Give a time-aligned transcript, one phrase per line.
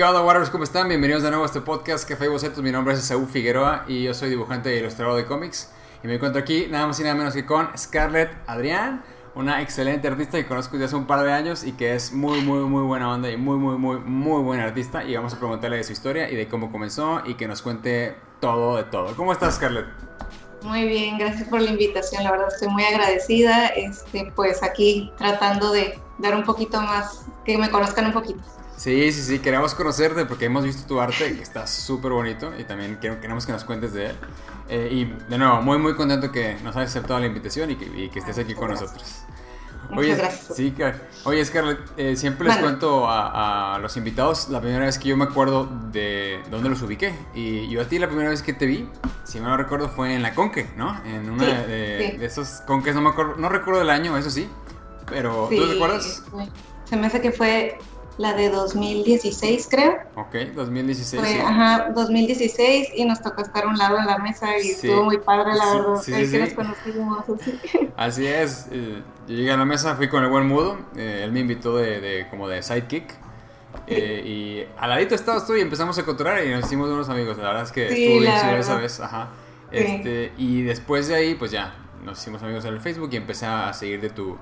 [0.00, 0.50] ¿Qué onda, Warriors?
[0.50, 0.88] ¿Cómo están?
[0.88, 2.62] Bienvenidos de nuevo a este podcast Café y Bocetos.
[2.62, 5.72] Mi nombre es Saúl Figueroa y yo soy dibujante e ilustrador de cómics.
[6.02, 9.02] Y me encuentro aquí nada más y nada menos que con Scarlett Adrián,
[9.34, 12.40] una excelente artista que conozco desde hace un par de años y que es muy,
[12.40, 15.04] muy, muy buena onda y muy, muy, muy, muy buena artista.
[15.04, 18.16] Y vamos a preguntarle de su historia y de cómo comenzó y que nos cuente
[18.40, 19.14] todo de todo.
[19.16, 19.86] ¿Cómo estás, Scarlett?
[20.62, 25.72] Muy bien, gracias por la invitación, la verdad estoy muy agradecida, este, pues aquí tratando
[25.72, 28.40] de dar un poquito más, que me conozcan un poquito.
[28.76, 32.64] Sí, sí, sí, queremos conocerte porque hemos visto tu arte que está súper bonito y
[32.64, 34.16] también queremos que nos cuentes de él.
[34.70, 38.18] Eh, y de nuevo, muy, muy contento que nos hayas aceptado la invitación y que,
[38.18, 39.22] estés aquí con nosotros.
[39.90, 40.56] Muchas gracias.
[40.56, 40.74] Sí,
[41.24, 45.24] oye, Scarlett, eh, siempre les cuento a, los invitados la primera vez que yo me
[45.24, 47.14] acuerdo de dónde los ubiqué.
[47.34, 48.88] Y yo a ti la primera vez que te vi,
[49.24, 51.00] si me lo recuerdo, fue en la Conque, ¿no?
[51.04, 54.48] En una de, esos Conques, no me acuerdo, no recuerdo el año, eso sí,
[55.06, 56.24] pero ¿tú te recuerdas?
[56.84, 57.78] Se me hace que fue
[58.18, 59.98] la de 2016, creo.
[60.14, 61.22] Ok, 2016.
[61.22, 65.04] Fue, Ajá, 2016 y nos tocó estar a un lado de la mesa y estuvo
[65.04, 66.02] muy padre, la verdad.
[66.02, 67.58] Sí, sí, que nos conocimos así.
[67.96, 68.68] Así es.
[68.70, 70.78] Eh, yo llegué a la mesa, fui con el buen mudo.
[70.96, 73.14] Eh, él me invitó de, de, como de sidekick.
[73.86, 77.38] Eh, y al ladito estabas tú y empezamos a controlar y nos hicimos unos amigos.
[77.38, 79.00] La verdad es que estuvo bien chido esa vez.
[79.00, 79.30] Ajá.
[79.70, 83.46] Este, y después de ahí, pues ya, nos hicimos amigos en el Facebook y empecé
[83.46, 84.36] a seguir de tu,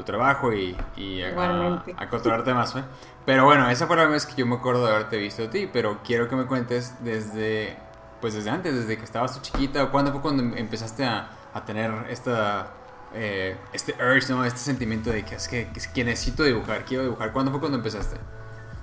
[0.00, 2.74] tu trabajo y, y a, a, controlarte más.
[2.76, 2.84] ¿eh?
[3.26, 5.68] Pero bueno, esa fue la vez que yo me acuerdo de haberte visto a ti,
[5.72, 7.76] pero quiero que me cuentes desde,
[8.20, 11.90] pues desde antes, desde que estabas tú chiquita, cuándo fue cuando empezaste a, a tener
[12.08, 12.72] esta,
[13.14, 14.44] eh, este urge, ¿no?
[14.44, 17.32] este sentimiento de que es que, que necesito dibujar, quiero dibujar.
[17.32, 18.16] ¿Cuándo fue cuando empezaste?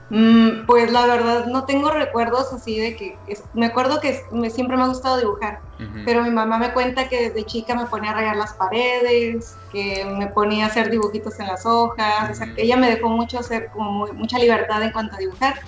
[0.09, 3.17] Mm, pues la verdad no tengo recuerdos así de que
[3.53, 5.59] me acuerdo que me, siempre me ha gustado dibujar,
[6.05, 10.05] pero mi mamá me cuenta que desde chica me ponía a rayar las paredes, que
[10.05, 13.39] me ponía a hacer dibujitos en las hojas, o sea, que ella me dejó mucho
[13.39, 15.59] hacer como mucha libertad en cuanto a dibujar.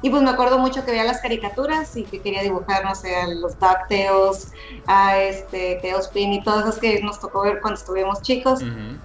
[0.00, 3.16] Y pues me acuerdo mucho que veía las caricaturas y que quería dibujar, no sé,
[3.16, 4.52] a los DuckTales,
[4.86, 8.60] a este Teospin y todas esas que nos tocó ver cuando estuvimos chicos,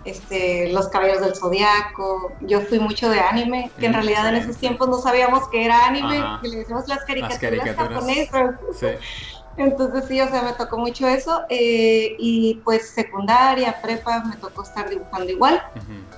[0.05, 2.31] este, los caballos del zodiaco.
[2.41, 5.87] Yo fui mucho de anime, que en realidad en esos tiempos no sabíamos que era
[5.87, 8.55] anime, que le decíamos las caricaturas, japonesas.
[9.57, 11.43] Entonces sí, o sea, me tocó mucho eso.
[11.49, 15.61] Eh, y pues secundaria, prepa, me tocó estar dibujando igual.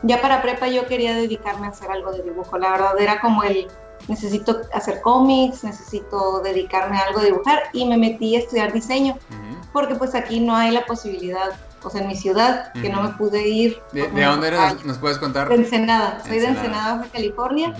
[0.03, 2.57] Ya para prepa yo quería dedicarme a hacer algo de dibujo.
[2.57, 3.67] La verdad era como el,
[4.07, 7.63] necesito hacer cómics, necesito dedicarme a algo de dibujar.
[7.73, 9.17] Y me metí a estudiar diseño.
[9.73, 11.51] Porque pues aquí no hay la posibilidad,
[11.83, 13.81] o sea, en mi ciudad, que no me pude ir.
[13.91, 14.85] ¿De, dónde eres?
[14.85, 15.49] ¿Nos puedes contar?
[15.49, 16.23] De Ensenada.
[16.25, 17.75] Soy de Ensenada, California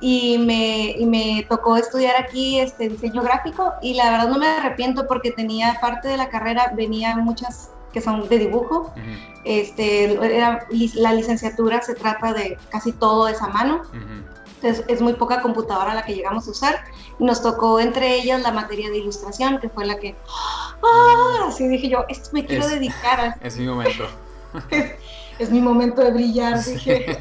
[0.00, 4.46] y me, y me tocó estudiar aquí este diseño gráfico y la verdad no me
[4.46, 8.92] arrepiento porque tenía parte de la carrera, venía muchas que son de dibujo.
[9.44, 13.82] este, era, la licenciatura se trata de casi todo esa mano.
[14.56, 16.84] Entonces es muy poca computadora la que llegamos a usar.
[17.18, 20.14] Y nos tocó entre ellas la materia de ilustración, que fue la que,
[20.84, 21.46] ¡ah!
[21.48, 23.18] Así dije yo, esto me quiero dedicar.
[23.18, 23.38] A...
[23.42, 24.06] Es mi momento.
[25.38, 27.18] es, mi momento de brillar, dije.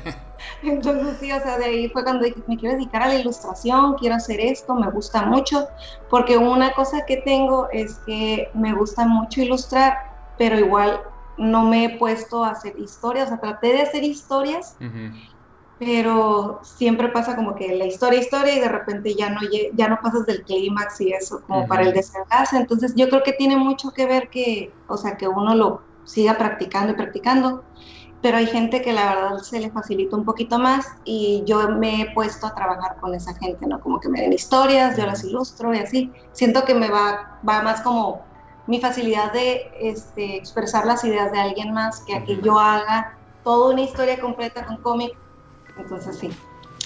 [0.71, 3.95] Entonces sí, o sea, de ahí fue cuando dije, me quiero dedicar a la ilustración,
[3.95, 5.67] quiero hacer esto, me gusta mucho,
[6.09, 9.97] porque una cosa que tengo es que me gusta mucho ilustrar,
[10.37, 11.01] pero igual
[11.37, 14.77] no me he puesto a hacer historias, o sea, traté de hacer historias,
[15.77, 19.41] pero siempre pasa como que la historia, historia y de repente ya no,
[19.73, 23.33] ya no pasas del clímax y eso, como para el desenlace, entonces yo creo que
[23.33, 27.63] tiene mucho que ver que, o sea, que uno lo siga practicando y practicando
[28.21, 32.01] pero hay gente que la verdad se le facilita un poquito más y yo me
[32.01, 33.79] he puesto a trabajar con esa gente, ¿no?
[33.79, 36.11] Como que me den historias, yo las ilustro y así.
[36.31, 38.25] Siento que me va, va más como
[38.67, 43.15] mi facilidad de este, expresar las ideas de alguien más que a que yo haga
[43.43, 45.15] toda una historia completa con cómic.
[45.77, 46.31] Entonces sí.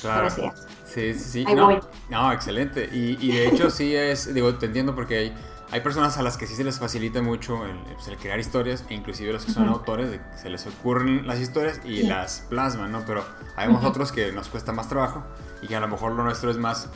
[0.01, 0.29] Claro.
[0.29, 0.43] Sí,
[0.85, 1.45] sí, sí.
[1.55, 1.79] no,
[2.09, 2.89] no, excelente.
[2.91, 5.33] Y, y de hecho sí es, digo, te entiendo porque hay
[5.71, 8.95] hay personas a las que sí se les facilita mucho el, pues, crear historias, e
[8.95, 13.03] inclusive los que son autores, de se les ocurren las historias y las plasman, ¿no?
[13.05, 13.23] Pero
[13.55, 15.23] hay otros que nos cuesta más trabajo
[15.61, 16.89] y que a lo mejor lo nuestro es más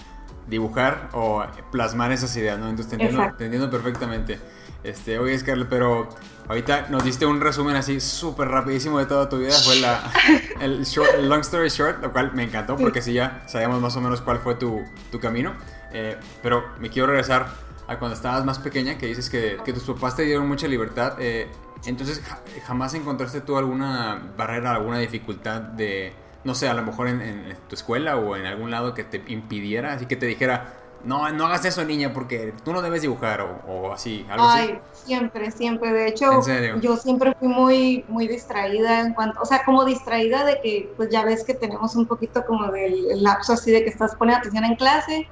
[0.47, 2.67] dibujar o plasmar esas ideas, ¿no?
[2.67, 4.39] Entonces te entiendo, perfectamente.
[4.83, 6.09] Este, oye, Scarlett, pero
[6.49, 9.53] ahorita nos diste un resumen así súper rapidísimo de toda tu vida.
[9.53, 10.11] Fue la,
[10.59, 10.83] el,
[11.29, 14.39] long story short, lo cual me encantó porque así ya sabíamos más o menos cuál
[14.39, 15.53] fue tu, tu camino.
[15.93, 17.47] Eh, pero me quiero regresar
[17.93, 21.15] a cuando estabas más pequeña, que dices que, que tus papás te dieron mucha libertad.
[21.19, 21.47] Eh,
[21.85, 22.21] entonces,
[22.65, 26.13] ¿jamás encontraste tú alguna barrera, alguna dificultad de,
[26.43, 29.93] no sé, a lo mejor en, tu escuela o en algún lado que te impidiera,
[29.93, 33.91] así que te dijera, no, no hagas eso niña porque tú no debes dibujar o,
[33.91, 35.91] así, algo Ay, siempre, siempre.
[35.91, 36.41] De hecho,
[36.79, 41.09] yo siempre fui muy, muy distraída en cuanto, o sea, como distraída de que, pues
[41.09, 44.63] ya ves que tenemos un poquito como del lapso así de que estás poniendo atención
[44.63, 45.27] en clase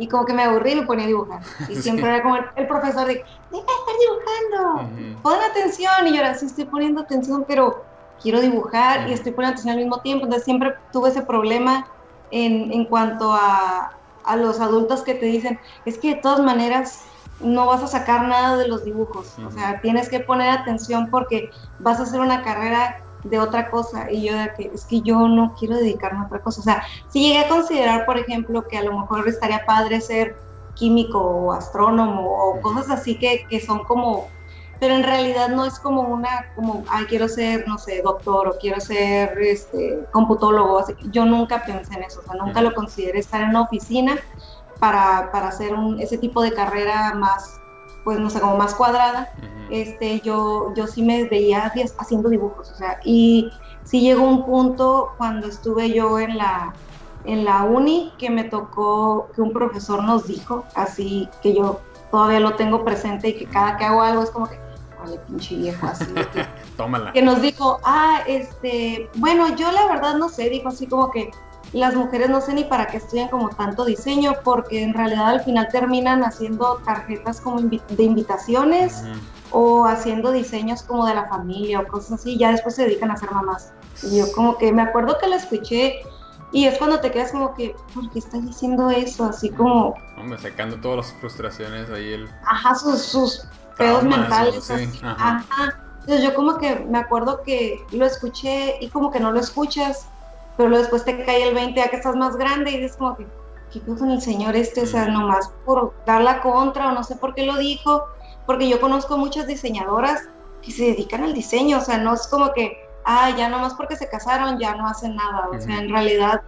[0.00, 1.40] y como que me aburrí y me ponía a dibujar.
[1.68, 6.06] Y siempre era como el, profesor de, deja de estar dibujando, pon atención.
[6.06, 7.84] Y yo ahora sí estoy poniendo atención, pero
[8.20, 10.24] quiero dibujar y estoy poniendo atención al mismo tiempo.
[10.24, 11.86] Entonces siempre tuve ese problema
[12.30, 13.92] en, en cuanto a,
[14.24, 17.04] a los adultos que te dicen, es que de todas maneras
[17.40, 21.50] no vas a sacar nada de los dibujos, o sea, tienes que poner atención porque
[21.78, 24.10] vas a hacer una carrera de otra cosa.
[24.10, 26.82] Y yo de que es que yo no quiero dedicarme a otra cosa, o sea,
[27.08, 30.36] si llegué a considerar, por ejemplo, que a lo mejor estaría padre ser
[30.74, 34.28] químico o astrónomo o cosas así que, que son como
[34.80, 38.58] pero en realidad no es como una, como, ay, quiero ser, no sé, doctor o
[38.58, 40.82] quiero ser este, computólogo.
[41.10, 44.18] Yo nunca pensé en eso, o sea, nunca lo consideré estar en una oficina
[44.78, 47.59] para, para hacer un, ese tipo de carrera más,
[48.10, 49.32] pues no sé, como más cuadrada.
[49.70, 53.52] este, yo, yo sí me veía haciendo dibujos, o sea, y
[53.84, 56.74] sí llegó un punto cuando estuve yo en la,
[57.24, 61.78] en la uni que me tocó que un profesor nos dijo, así que yo
[62.10, 64.58] todavía lo tengo presente y que cada que hago algo es como que,
[65.28, 66.12] pinche viejo así.
[66.32, 67.12] Que, Tómala.
[67.12, 71.30] Que nos dijo, ah, este, bueno, yo la verdad no sé, dijo así como que
[71.72, 75.40] las mujeres no sé ni para qué estudian como tanto diseño, porque en realidad al
[75.42, 79.04] final terminan haciendo tarjetas como de invitaciones
[79.52, 83.16] o haciendo diseños como de la familia o cosas así, ya después se dedican a
[83.16, 83.72] ser mamás.
[84.02, 86.00] Y yo como que me acuerdo que lo escuché
[86.52, 89.24] y es cuando te quedas como que, ¿por qué estás diciendo eso?
[89.24, 89.94] Así como...
[90.18, 92.14] Hombre, sacando todas las frustraciones ahí.
[92.14, 92.28] El...
[92.44, 93.46] Ajá, sus, sus
[93.76, 94.68] pedos mentales.
[95.02, 95.44] ajá.
[96.00, 100.08] Entonces yo como que me acuerdo que lo escuché y como que no lo escuchas,
[100.60, 103.16] pero luego después te cae el 20 ya que estás más grande y dices como
[103.16, 103.26] que,
[103.72, 104.82] ¿qué con el señor este?
[104.82, 108.04] O sea, nomás por dar la contra o no sé por qué lo dijo,
[108.44, 110.28] porque yo conozco muchas diseñadoras
[110.60, 112.76] que se dedican al diseño, o sea, no es como que,
[113.06, 116.42] ah, ya nomás porque se casaron ya no hacen nada, o sea, en realidad,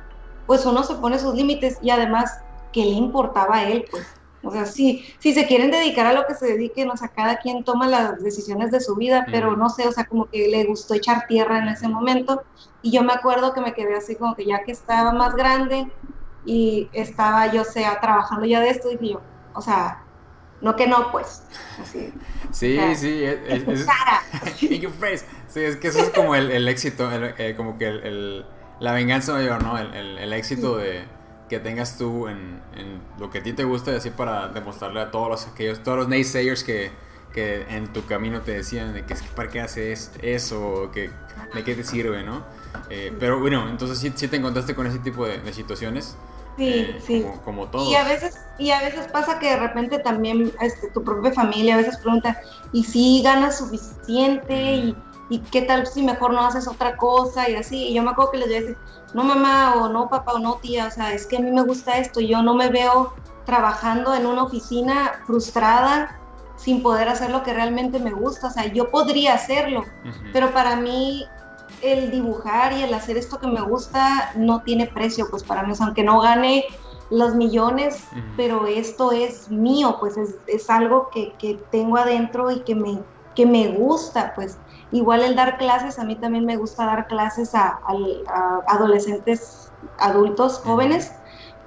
[0.47, 2.39] pues uno se pone sus límites y además,
[2.71, 3.87] ¿qué le importaba a él?
[3.91, 4.07] Pues
[4.43, 7.37] o sea, sí, si se quieren dedicar a lo que se dediquen, o sea, cada
[7.37, 10.65] quien toma las decisiones de su vida, pero no sé, o sea, como que le
[10.65, 12.43] gustó echar tierra en ese momento.
[12.83, 15.87] Y yo me acuerdo que me quedé así como que ya que estaba más grande
[16.45, 19.21] y estaba yo, sea, trabajando ya de esto, dije yo,
[19.55, 20.03] o sea,
[20.61, 21.43] no que no, pues.
[21.81, 22.13] Así.
[22.53, 23.87] Sí, sí, es, es,
[25.49, 28.47] Sí, es que eso es como el, éxito, eh, como que el,
[28.81, 29.77] la venganza mayor, ¿no?
[29.77, 31.05] El, éxito de
[31.53, 32.63] que tengas tú en,
[33.19, 35.99] lo que a ti te gusta y así para demostrarle a todos los aquellos, todos
[35.99, 36.91] los naysayers que,
[37.35, 41.11] que en tu camino te decían de que es que para qué haces eso, que
[41.53, 42.43] de qué te sirve, ¿no?
[42.89, 46.17] Eh, pero bueno, entonces sí, sí, te encontraste con ese tipo de, situaciones.
[46.57, 47.27] Sí, eh, sí.
[47.45, 47.91] Como, todo.
[47.91, 51.75] Y a veces, y a veces pasa que de repente también este, tu propia familia
[51.75, 52.41] a veces pregunta,
[52.73, 54.55] ¿y si ganas suficiente?
[54.77, 54.97] Y
[55.33, 57.89] y qué tal si mejor no haces otra cosa y así.
[57.89, 58.77] Y yo me acuerdo que les decía,
[59.15, 61.63] no mamá o no papá o no tía, o sea, es que a mí me
[61.63, 63.15] gusta esto, yo no me veo
[63.47, 66.21] trabajando en una oficina frustrada
[66.57, 69.85] sin poder hacer lo que realmente me gusta, o sea, yo podría hacerlo,
[70.35, 71.25] pero para mí
[71.81, 75.73] el dibujar y el hacer esto que me gusta no tiene precio, pues para mí,
[75.81, 76.67] aunque no gane
[77.11, 78.05] los millones,
[78.37, 83.01] pero esto es mío, pues es, es algo que, que, tengo adentro y que me,
[83.35, 84.59] que me gusta, pues
[84.93, 87.81] Igual el dar clases, a mí también me gusta dar clases a,
[88.69, 91.13] adolescentes, adultos, jóvenes,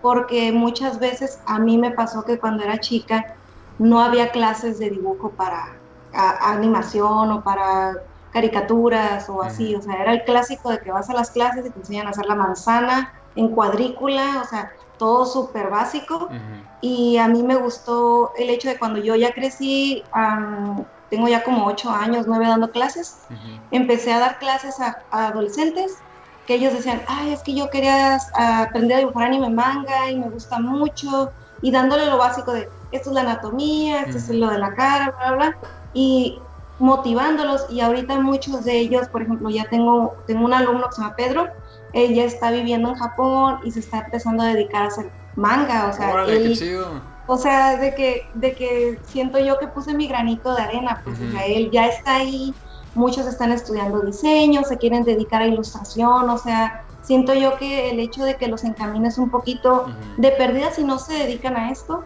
[0.02, 3.36] porque muchas veces a mí me pasó que cuando era chica
[3.80, 5.80] no había clases de dibujo para
[6.14, 7.94] animación o para
[8.32, 11.72] caricaturas o así, o sea, era el clásico de que vas a las clases y
[11.72, 16.30] te enseñan a hacer la manzana en cuadrícula, o sea, todo súper básico.
[16.82, 20.04] Y a mí me gustó el hecho de cuando yo ya crecí,
[21.10, 23.20] tengo ya como ocho años, nueve dando clases,
[23.72, 25.98] empecé a dar clases a, adolescentes
[26.48, 30.30] que ellos decían, ay, es que yo quería aprender a dibujar anime manga y me
[30.30, 31.32] gusta mucho,
[31.62, 35.16] y dándole lo básico de, esto es la anatomía, esto es lo de la cara,
[35.18, 35.58] bla, bla,
[35.94, 36.40] y
[36.78, 41.02] motivándolos, y ahorita muchos de ellos, por ejemplo, ya tengo, tengo un alumno que se
[41.02, 41.48] llama Pedro,
[41.94, 45.88] él ya está viviendo en Japón y se está empezando a dedicar a hacer manga,
[45.88, 50.08] o sea, qué chido o sea, de que, de que siento yo que puse mi
[50.08, 51.18] granito de arena, pues
[51.72, 52.54] ya está ahí,
[52.94, 58.00] muchos están estudiando diseño, se quieren dedicar a ilustración, o sea, siento yo que el
[58.00, 62.04] hecho de que los encamines un poquito de pérdida si no se dedican a esto,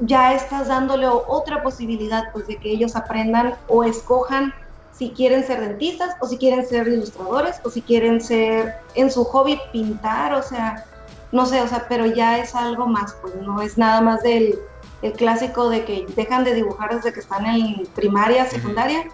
[0.00, 4.52] ya estás dándole otra posibilidad, pues de que ellos aprendan o escojan
[4.92, 9.24] si quieren ser dentistas o si quieren ser ilustradores o si quieren ser en su
[9.24, 10.84] hobby pintar, o sea,
[11.32, 14.58] no sé, o sea, pero ya es algo más, pues no es nada más del
[15.02, 19.04] el clásico de que dejan de dibujar desde que están en primaria, secundaria,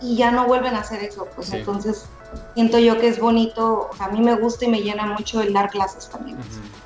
[0.00, 2.06] y ya no vuelven a hacer eso, pues entonces
[2.54, 5.40] siento yo que es bonito, o sea, a mí me gusta y me llena mucho
[5.40, 6.38] el dar clases también.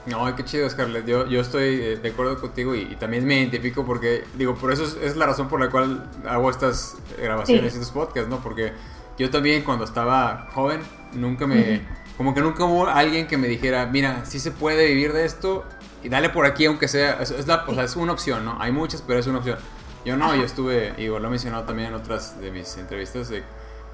[0.07, 1.07] No, qué chido, Scarlett.
[1.07, 4.85] Yo, yo estoy eh, de acuerdo contigo y, también me identifico porque, digo, por eso
[5.01, 8.41] es, la razón por la cual hago estas grabaciones y estos podcasts, ¿no?
[8.41, 8.73] Porque
[9.19, 10.81] yo también cuando estaba joven,
[11.13, 12.04] nunca me...
[12.17, 15.65] Como que nunca hubo alguien que me dijera, mira, sí se puede vivir de esto
[16.03, 18.57] y dale por aquí aunque sea, es, la, o sea, es una opción, ¿no?
[18.61, 19.59] Hay muchas, pero es una opción.
[20.05, 23.43] Yo no, yo estuve, y lo he mencionado también en otras de mis entrevistas, de,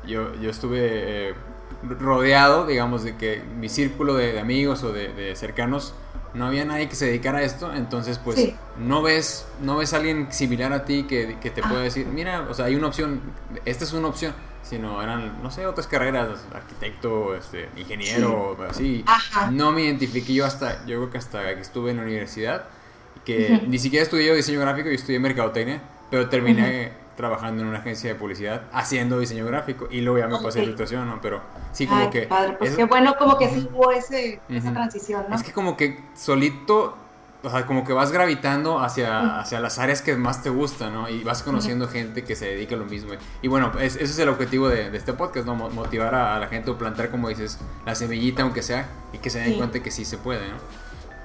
[0.04, 1.34] yo, yo estuve eh,
[1.82, 5.94] rodeado, digamos, de que mi círculo de, amigos o de, cercanos
[6.34, 9.96] no había nadie que se dedicara a esto, entonces pues no ves no ves a
[9.96, 13.20] alguien similar a ti que, que te pueda decir, mira, o sea, hay una opción,
[13.64, 19.04] esta es una opción, sino eran, no sé, otras carreras, arquitecto, este, ingeniero, así.
[19.52, 22.64] No me identifiqué yo hasta, yo creo que hasta que estuve en la universidad,
[23.24, 28.08] que ni siquiera estudié diseño gráfico, yo estudié mercadotecnia, pero terminé trabajando en una agencia
[28.08, 31.20] de publicidad haciendo diseño gráfico y luego ya me pasé a ilustración, ¿no?
[31.20, 32.22] Pero sí como que...
[32.22, 35.36] Padre, pues qué bueno como que sí hubo ese, esa transición, ¿no?
[35.36, 36.96] Es que como que solito
[37.42, 41.08] o sea, como que vas gravitando hacia, hacia las áreas que más te gustan, ¿no?
[41.08, 43.12] Y vas conociendo gente que se dedica a lo mismo.
[43.40, 45.54] Y bueno, ese es el objetivo de, este podcast, ¿no?
[45.54, 49.40] Motivar a, la gente o plantar, como dices, la semillita, aunque sea, y que se
[49.40, 50.56] den cuenta que sí se puede, ¿no?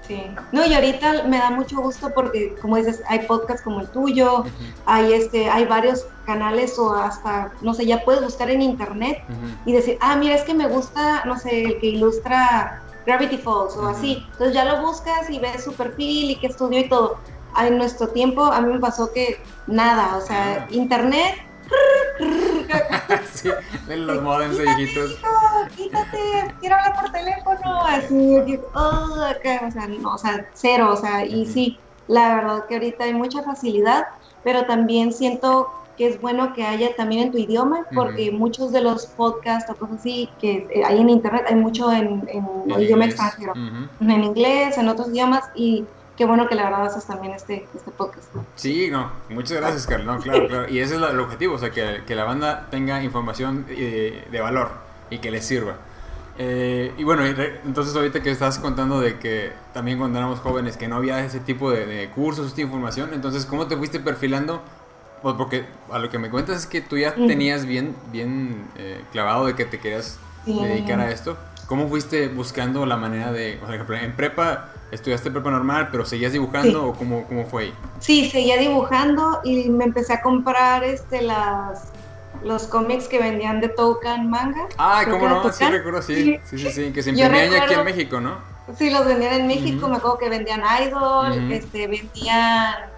[0.08, 0.24] Sí.
[0.52, 4.46] No, y ahorita me da mucho gusto porque, como dices, hay podcasts como el tuyo,
[4.86, 9.24] hay, este, hay varios canales o hasta, no sé, ya puedes buscar en internet
[9.66, 13.76] y decir, ah, mira, es que me gusta, no sé, el que ilustra Gravity Falls
[13.78, 14.26] o así.
[14.32, 17.18] Entonces ya lo buscas y ves su perfil y qué estudió y todo.
[17.60, 21.36] En nuestro tiempo a mí me pasó que nada, o sea, internet.
[23.34, 23.50] sí,
[23.90, 25.18] en los modems viejitos.
[25.76, 27.82] Quítate, quiero hablar por teléfono.
[27.86, 32.76] Así, oh, o sea, no, o sea, cero, o sea, y sí, la verdad que
[32.76, 34.08] ahorita hay mucha facilidad,
[34.44, 38.82] pero también siento que es bueno que haya también en tu idioma, porque muchos de
[38.82, 43.06] los podcasts o cosas así que eh, hay en internet, hay mucho en, en, idioma
[43.06, 45.86] extranjero, en inglés, en otros idiomas, y
[46.18, 48.28] qué bueno que la verdad haces también este, este podcast.
[48.56, 50.24] Sí, no, muchas gracias, Carlos.
[50.24, 50.70] claro, claro.
[50.70, 54.42] Y ese es el objetivo, o sea, que, que la banda tenga información eh, de
[54.42, 54.72] valor
[55.10, 55.76] y que les sirva.
[56.38, 60.90] Eh, y bueno, entonces ahorita que estás contando de que también cuando éramos jóvenes que
[60.90, 64.62] no había ese tipo de, de cursos, esta información, entonces ¿cómo te fuiste perfilando
[65.26, 69.02] pues porque a lo que me cuentas es que tú ya tenías bien, bien eh,
[69.12, 71.36] clavado de que te querías dedicar a esto.
[71.66, 76.32] ¿Cómo fuiste buscando la manera de, o sea, en prepa estudiaste prepa normal, pero seguías
[76.32, 77.74] dibujando o cómo, cómo fue ahí?
[78.00, 81.92] Sí, seguía dibujando y me empecé a comprar este las
[82.44, 84.68] los cómics que vendían de Token Manga.
[84.78, 85.52] Ah, ¿cómo no?
[85.52, 86.40] Sí, recuerdo, sí.
[86.44, 88.38] Sí, sí, sí, que se imprimían aquí en México, ¿no?
[88.78, 92.94] Sí, los vendían en México, me acuerdo que vendían Idol, este, vendían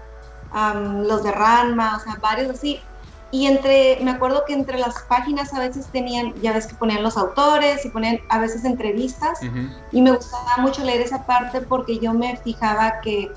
[0.52, 2.80] los de Ranma, o sea, varios así.
[3.30, 7.02] Y entre, me acuerdo que entre las páginas a veces tenían, ya ves que ponían
[7.02, 9.38] los autores y ponían a veces entrevistas.
[9.92, 13.30] Y me gustaba mucho leer esa parte porque yo me fijaba que,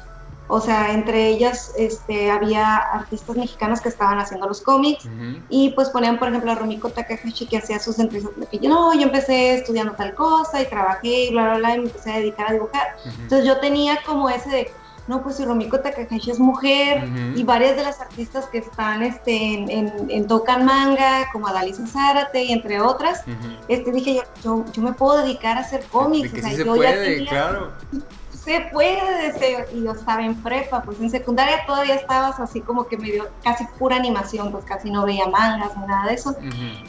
[0.48, 5.10] o sea, entre ellas este, había artistas mexicanos que estaban haciendo los cómics.
[5.50, 8.48] Y pues ponían, por ejemplo, a Rumiko Takahashi que hacía sus entrevistas.
[8.50, 11.80] Que yo, no, yo empecé estudiando tal cosa y trabajé y bla, bla, bla, y
[11.80, 12.96] me empecé a dedicar a dibujar.
[13.04, 14.72] Entonces yo tenía como ese de
[15.08, 19.54] no, pues si Romiko Takahashi es mujer y varias de las artistas que están este,
[19.54, 23.24] en, en, Tocan Manga, como Adalisa Zárate y entre otras,
[23.68, 26.32] este, dije yo, yo, me puedo dedicar a hacer cómics.
[26.34, 27.72] o sea, se puede, claro.
[28.32, 32.98] Se puede, y yo estaba en prepa, pues en secundaria todavía estabas así como que
[32.98, 36.36] medio, casi pura animación, pues casi no veía mangas ni nada de eso,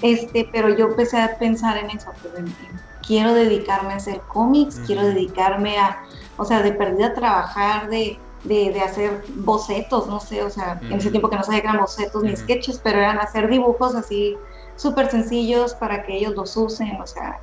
[0.00, 2.33] este, pero yo empecé a pensar en eso, pues
[3.07, 6.02] quiero dedicarme a hacer cómics, quiero dedicarme a
[6.36, 11.10] o sea, de perdida trabajar, de, de, hacer bocetos, no sé, o sea, en ese
[11.10, 14.36] tiempo que no sabía que eran bocetos ni sketches, pero eran hacer dibujos así
[14.76, 17.40] súper sencillos para que ellos los usen, o sea,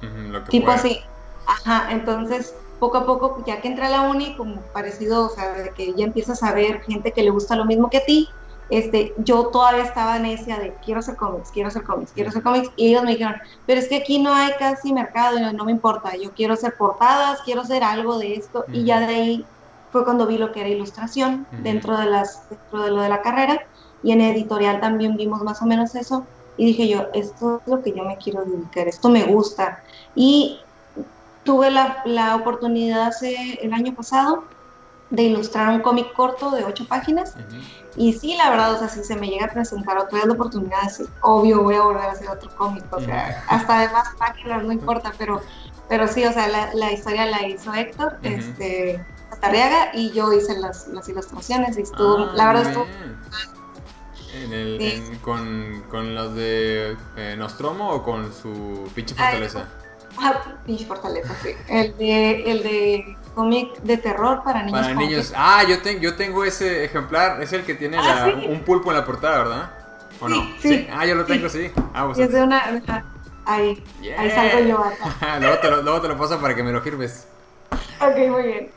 [0.50, 1.00] tipo así.
[1.46, 5.54] Ajá, entonces poco a poco, ya que entra a la uni, como parecido, o sea,
[5.54, 8.30] de que ya empiezas a ver gente que le gusta lo mismo que a ti,
[8.70, 12.70] este, yo todavía estaba necia de quiero hacer cómics, quiero hacer cómics, quiero hacer cómics,
[12.76, 13.36] y ellos me dijeron,
[13.66, 16.76] pero es que aquí no hay casi mercado, y no, me importa, yo quiero hacer
[16.78, 19.46] portadas, quiero hacer algo de esto, y ya de ahí
[19.92, 23.22] fue cuando vi lo que era ilustración dentro, de las, dentro de lo de la
[23.22, 23.64] carrera,
[24.04, 26.26] y en editorial también vimos más o menos eso,
[26.58, 29.82] y dije yo, esto es lo que yo me quiero dedicar, esto me gusta,
[30.14, 30.60] y
[31.44, 34.44] tuve la, la oportunidad hace el año pasado
[35.10, 37.36] de ilustrar un cómic corto de ocho páginas.
[38.00, 40.34] Y sí, la verdad, o sea, si se me llega a presentar otra vez la
[40.34, 40.90] oportunidad,
[41.22, 44.72] obvio voy a volver a hacer otro cómic, o sea, hasta de más páginas, no
[44.72, 45.42] importa, pero
[45.90, 49.04] pero sí, o sea, la, historia la hizo Héctor, este,
[49.42, 52.86] Tarriaga, y yo hice las, ilustraciones y estuvo, ah, la verdad estuvo...
[54.32, 59.68] En el, con, con, los de eh, Nostromo o con su pinche fortaleza?
[60.22, 61.50] Ah, pinche fortaleza, sí.
[61.68, 64.82] El de, el de cómic de terror para niños.
[64.82, 65.34] Para niños.
[65.36, 67.42] Ah, yo, tengo yo tengo ese ejemplar.
[67.42, 69.72] Es el que tiene ah, un pulpo en la portada, ¿verdad?
[70.20, 70.48] ¿O no?
[70.60, 70.88] Sí.
[70.92, 71.72] Ah, yo lo tengo, sí.
[71.94, 72.82] Ah, pues es de una.
[73.46, 73.84] Ahí.
[74.18, 75.38] Ahí salgo yo acá.
[75.40, 77.28] luego, te lo, luego te lo paso para que me lo firmes.
[78.02, 78.72] Ok, muy bien.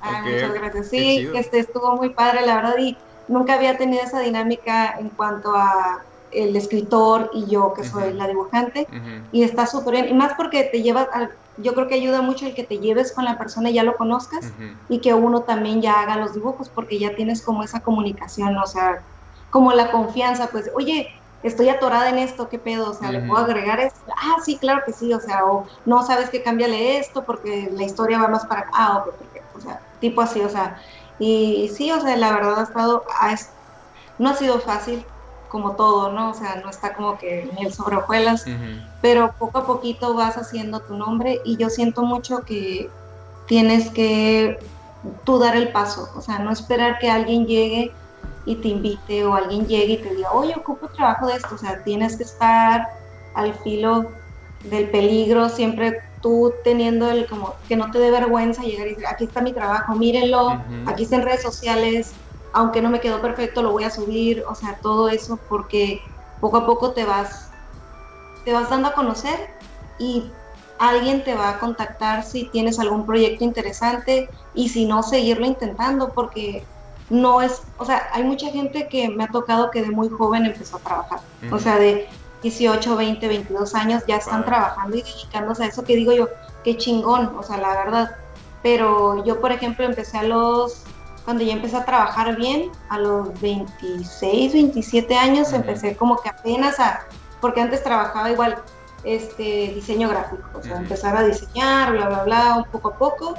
[0.00, 0.88] Ah, muchas gracias.
[0.88, 2.76] Sí, este estuvo muy padre, la verdad.
[2.78, 2.96] Y
[3.28, 6.02] nunca había tenido esa dinámica en cuanto a
[6.34, 8.86] el escritor y yo que soy la dibujante
[9.30, 10.08] y está súper bien.
[10.08, 11.08] Y más porque te llevas
[11.56, 13.94] yo creo que ayuda mucho el que te lleves con la persona y ya lo
[13.94, 14.54] conozcas
[14.88, 18.66] y que uno también ya haga los dibujos porque ya tienes como esa comunicación o
[18.66, 19.06] sea
[19.50, 21.08] como la confianza pues oye
[21.42, 24.82] estoy atorada en esto qué pedo o sea le puedo agregar esto ah sí claro
[24.84, 28.46] que sí o sea o no sabes que cámbiale esto porque la historia va más
[28.46, 29.22] para ah ok,
[29.52, 30.80] o sea tipo así o sea
[31.18, 33.04] y sí, o sea, la verdad ha estado,
[34.18, 35.06] no ha sido fácil
[35.54, 36.30] como todo, ¿no?
[36.30, 38.44] O sea, no está como que ni el sobre hojuelas,
[39.00, 42.90] pero poco a poquito vas haciendo tu nombre y yo siento mucho que
[43.46, 44.58] tienes que
[45.22, 47.94] tú dar el paso, o sea, no esperar que alguien llegue
[48.44, 51.58] y te invite o alguien llegue y te diga, oye, ocupo trabajo de esto, o
[51.58, 52.88] sea, tienes que estar
[53.36, 54.10] al filo
[54.64, 59.06] del peligro, siempre tú teniendo el como que no te dé vergüenza llegar y decir,
[59.06, 62.16] aquí está mi trabajo, mírenlo, aquí está en redes sociales,
[62.54, 66.00] aunque no me quedó perfecto, lo voy a subir, o sea, todo eso porque
[66.40, 67.50] poco a poco te vas,
[68.44, 69.50] te vas dando a conocer
[69.98, 70.30] y
[70.78, 76.12] alguien te va a contactar si tienes algún proyecto interesante y si no, seguirlo intentando
[76.12, 76.64] porque
[77.10, 80.46] no es, o sea, hay mucha gente que me ha tocado que de muy joven
[80.46, 81.20] empezó a trabajar,
[81.50, 82.08] o sea, de
[82.42, 86.28] 18, 20, 22 años ya están trabajando y dedicándose a eso que digo yo,
[86.62, 88.16] qué chingón, o sea, la verdad.
[88.62, 90.84] Pero yo, por ejemplo, empecé a los,
[91.24, 96.78] cuando ya empecé a trabajar bien, a los 26, 27 años, empecé como que apenas
[96.78, 97.06] a,
[97.40, 98.62] porque antes trabajaba igual,
[99.04, 103.34] este, diseño gráfico, o sea, empezar a diseñar, bla, bla, bla, un poco a poco.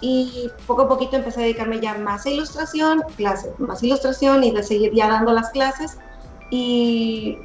[0.00, 4.50] Y poco a poquito empecé a dedicarme ya más a ilustración, clases, más ilustración y
[4.50, 5.98] de seguir ya dando las clases.
[6.50, 7.38] Y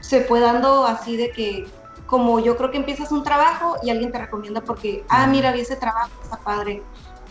[0.00, 1.68] se fue dando así de que,
[2.06, 5.60] como yo creo que empiezas un trabajo y alguien te recomienda porque, ah, mira, vi
[5.60, 6.82] ese trabajo, está padre,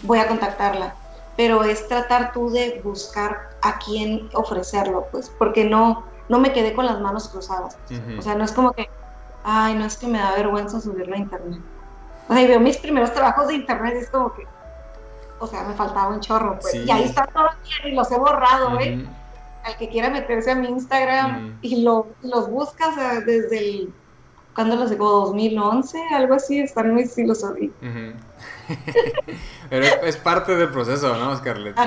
[0.03, 0.95] voy a contactarla.
[1.39, 6.73] Pero es tratar tú de buscar a quién ofrecerlo, pues, porque no, no me quedé
[6.73, 7.77] con las manos cruzadas.
[8.17, 8.89] O sea, no es como que,
[9.45, 11.61] ay, no es que me da vergüenza subirlo a internet.
[12.27, 14.45] O sea, y veo mis primeros trabajos de internet y es como que,
[15.39, 16.75] o sea, me faltaba un chorro, pues.
[16.75, 19.07] Y ahí está todo bien y los he borrado, ¿eh?
[19.63, 23.93] al que quiera meterse a mi Instagram y lo, los buscas desde el,
[24.59, 25.09] ¿cuándo los digo?
[25.27, 27.41] 2011, algo así, están muy sí los
[29.69, 31.77] Pero es, parte del proceso, ¿no, Scarlett?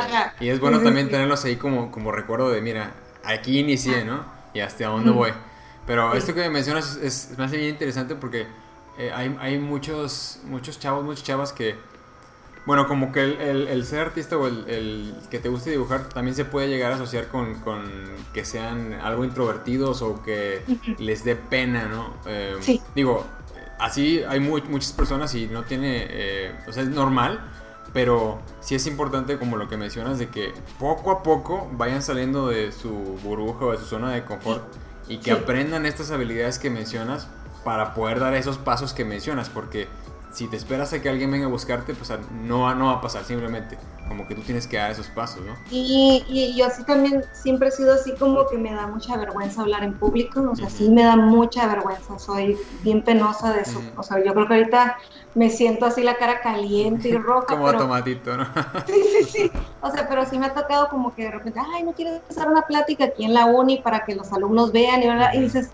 [0.40, 4.24] Y es bueno también tenerlos ahí como, como recuerdo de, mira, aquí inicié, ¿no?
[4.54, 5.32] Y hasta dónde voy.
[5.86, 8.46] Pero esto que me mencionas es, me hace bien interesante porque
[8.96, 11.76] eh, hay, hay muchos, muchos chavos, muchas chavas que
[12.64, 16.68] bueno, como que el, ser artista o el, que te guste dibujar también se puede
[16.68, 17.56] llegar a asociar con,
[18.32, 20.62] que sean algo introvertidos o que
[20.98, 22.14] les dé pena, ¿no?
[22.26, 22.80] Eh, sí.
[22.94, 23.26] Digo,
[23.78, 27.40] así hay muchas personas y no tiene, eh, o sea, es normal,
[27.92, 32.48] pero sí es importante como lo que mencionas de que poco a poco vayan saliendo
[32.48, 32.92] de su
[33.24, 34.62] burbuja o de su zona de confort
[35.08, 37.28] y que aprendan estas habilidades que mencionas
[37.64, 39.88] para poder dar esos pasos que mencionas, porque
[40.32, 42.10] si te esperas a que alguien venga a buscarte, pues
[42.42, 45.54] no, no va a pasar, simplemente como que tú tienes que dar esos pasos, ¿no?
[45.70, 49.62] Y, y, yo así también siempre he sido así como que me da mucha vergüenza
[49.62, 53.80] hablar en público, o sea, sí me da mucha vergüenza, soy bien penosa de eso,
[53.96, 54.98] o sea, yo creo que ahorita
[55.34, 57.46] me siento así la cara caliente y roja.
[57.48, 58.44] como automatito, ¿no?
[58.86, 61.82] sí, sí, sí, o sea, pero sí me ha tocado como que de repente, ay,
[61.82, 65.38] no quiero empezar una plática aquí en la uni para que los alumnos vean y,
[65.38, 65.70] y dices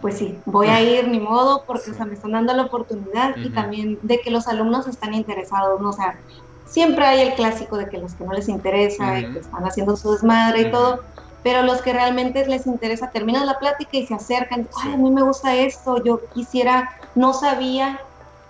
[0.00, 3.98] pues sí, voy a ir ni modo porque me están dando la oportunidad y también
[4.02, 5.90] de que los alumnos están interesados, ¿no?
[5.90, 6.18] O sea,
[6.66, 9.96] siempre hay el clásico de que los que no les interesa y que están haciendo
[9.96, 11.00] su desmadre y todo,
[11.42, 15.10] pero los que realmente les interesa terminan la plática y se acercan, ay, a mí
[15.10, 18.00] me gusta esto, yo quisiera, no sabía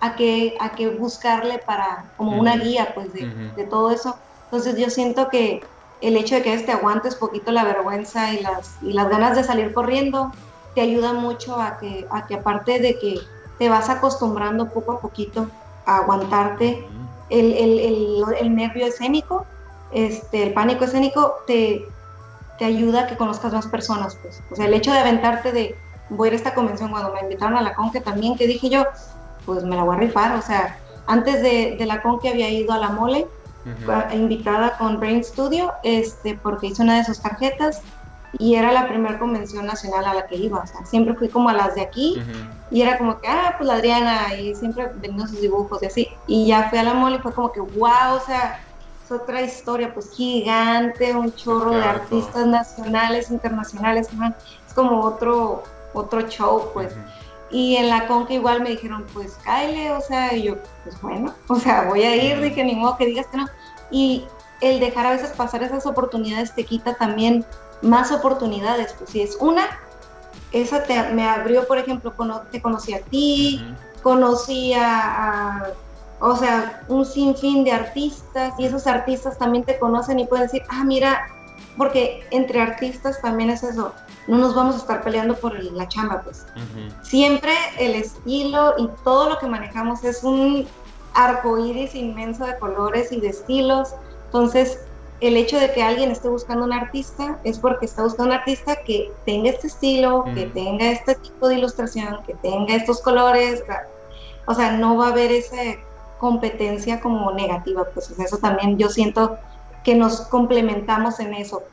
[0.01, 4.17] a qué, a qué buscarle para, como una guía, pues, de, de todo eso.
[4.45, 5.61] Entonces yo siento que
[6.01, 9.43] el hecho de que te aguantes poquito la vergüenza y las, y las ganas de
[9.43, 10.31] salir corriendo,
[10.79, 13.19] te ayuda mucho a que, a que aparte de que
[13.57, 15.49] te vas acostumbrando poco a poquito
[15.85, 16.87] a aguantarte
[17.29, 19.45] el, el, el, nervio escénico,
[19.91, 21.85] este, el pánico escénico, te,
[22.57, 24.15] te ayuda a que conozcas más personas.
[24.21, 24.41] Pues.
[24.49, 25.75] O sea, el hecho de aventarte de,
[26.09, 28.69] voy a ir a esta convención cuando me invitaron a la CONCE también, que dije
[28.69, 28.85] yo,
[29.45, 32.49] pues me la voy a rifar, o sea, antes de, de la con que había
[32.49, 33.27] ido a la mole,
[34.13, 37.81] invitada con Brain Studio, este, porque hice una de sus tarjetas
[38.37, 41.49] y era la primera convención nacional a la que iba, o sea, siempre fui como
[41.49, 42.21] a las de aquí
[42.69, 46.07] y era como que, ah, pues la Adriana y siempre vendiendo sus dibujos y así,
[46.27, 48.59] y ya fui a la mole y fue como que, wow, o sea,
[49.03, 54.09] es otra historia, pues gigante, un chorro de artistas nacionales, internacionales,
[54.67, 55.63] es como otro,
[55.93, 56.93] otro show, pues.
[57.51, 61.33] Y en la conca igual me dijeron, pues cáele, o sea, y yo, pues bueno,
[61.47, 63.47] o sea, voy a ir, dije, ni modo que digas que no.
[63.89, 64.25] Y
[64.61, 67.45] el dejar a veces pasar esas oportunidades te quita también
[67.81, 69.65] más oportunidades, pues si es una,
[70.51, 72.13] esa te, me abrió, por ejemplo,
[72.51, 73.63] te conocí a ti,
[74.01, 75.73] conocí a,
[76.19, 80.63] o sea, un sinfín de artistas y esos artistas también te conocen y pueden decir,
[80.69, 81.27] ah, mira,
[81.77, 83.93] porque entre artistas también es eso,
[84.27, 86.45] no nos vamos a estar peleando por la chamba, pues.
[87.03, 90.67] Siempre el estilo y todo lo que manejamos es un
[91.13, 93.89] arco iris inmenso de colores y de estilos.
[94.25, 94.79] Entonces,
[95.21, 98.77] el hecho de que alguien esté buscando un artista es porque está buscando un artista
[98.77, 103.63] que tenga este estilo, que tenga este tipo de ilustración, que tenga estos colores.
[104.45, 105.57] O sea, no va a haber esa
[106.19, 109.37] competencia como negativa, pues eso también yo siento
[109.83, 111.63] que nos complementamos en eso.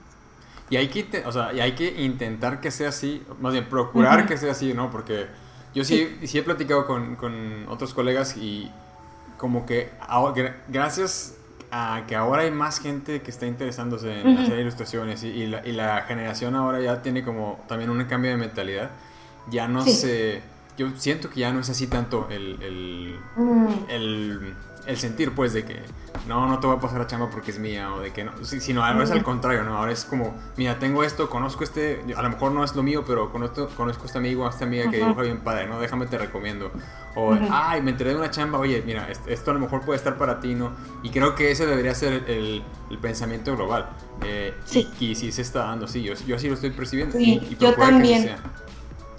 [0.68, 4.26] Y hay que, o sea, y hay que intentar que sea así, más bien procurar
[4.26, 4.90] que sea así, ¿no?
[4.90, 5.26] Porque
[5.74, 6.38] yo sí, sí.
[6.38, 8.70] he platicado con, con, otros colegas y
[9.36, 9.90] como que
[10.68, 11.36] gracias
[11.76, 15.72] a que ahora hay más gente que está interesándose en hacer ilustraciones y, la, y,
[15.72, 18.90] la, generación ahora ya tiene como también un cambio de mentalidad,
[19.50, 20.42] ya no se...
[20.78, 23.68] Yo siento que ya no es así tanto el, el, mm.
[23.88, 24.54] el
[24.86, 25.82] el sentir, pues, de que
[26.26, 28.32] no, no te voy a pasar la chamba porque es mía, o de que no,
[28.44, 29.76] sino ahora es al contrario, ¿no?
[29.76, 33.04] Ahora es como, mira, tengo esto, conozco este, a lo mejor no es lo mío,
[33.06, 35.80] pero conozco, conozco a este amigo, a esta amiga que dibuja bien padre, ¿no?
[35.80, 36.70] Déjame te recomiendo.
[37.14, 40.16] O, ay, me enteré de una chamba, oye, mira, esto a lo mejor puede estar
[40.18, 40.72] para ti, ¿no?
[41.02, 43.88] Y creo que ese debería ser el, el pensamiento global.
[44.24, 44.88] Eh, sí.
[45.00, 47.16] Y, sí se está dando, sí, yo, yo así lo estoy percibiendo.
[47.16, 48.36] Sí, y, yo también.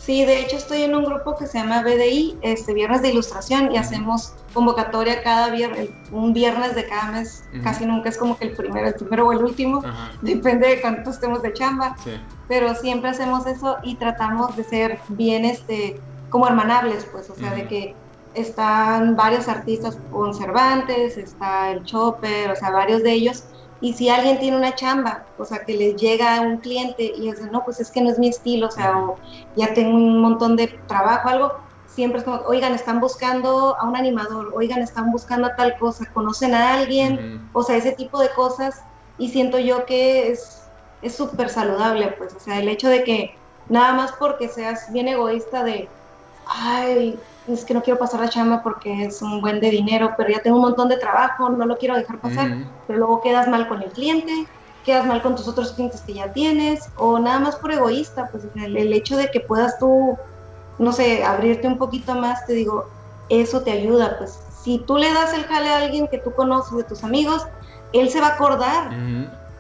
[0.07, 3.73] Sí, de hecho estoy en un grupo que se llama BDI, este Viernes de Ilustración,
[3.73, 8.45] y hacemos convocatoria cada viernes, un viernes de cada mes, casi nunca es como que
[8.45, 9.83] el primero, el primero o el último,
[10.21, 11.97] depende de cuánto estemos de chamba,
[12.47, 17.53] pero siempre hacemos eso y tratamos de ser bien, este, como hermanables, pues, o sea,
[17.53, 17.93] de que
[18.33, 23.43] están varios artistas conservantes, está el Chopper, o sea, varios de ellos,
[23.79, 27.29] y si alguien tiene una chamba, o sea, que les llega a un cliente y
[27.29, 29.19] dice, no, pues es que no es mi estilo, o sea, o
[29.55, 31.51] ya tengo un montón de trabajo, algo,
[31.85, 36.05] siempre es como, oigan, están buscando a un animador, oigan, están buscando a tal cosa,
[36.13, 38.75] conocen a alguien, o sea, ese tipo de cosas,
[39.17, 43.93] y siento yo que es súper saludable, pues, o sea, el hecho de que nada
[43.93, 45.89] más porque seas bien egoísta de,
[46.45, 50.29] ay, es que no quiero pasar la chamba porque es un buen de dinero, pero
[50.29, 53.67] ya tengo un montón de trabajo, no lo quiero dejar pasar, pero luego quedas mal
[53.67, 54.47] con el cliente,
[54.85, 58.45] quedas mal con tus otros clientes que ya tienes, o nada más por egoísta, pues
[58.55, 60.17] el, hecho de que puedas tú,
[60.77, 62.89] no sé, abrirte un poquito más, te digo,
[63.29, 66.77] eso te ayuda, pues si tú le das el jale a alguien que tú conoces,
[66.77, 67.47] de tus amigos,
[67.93, 68.89] él se va a acordar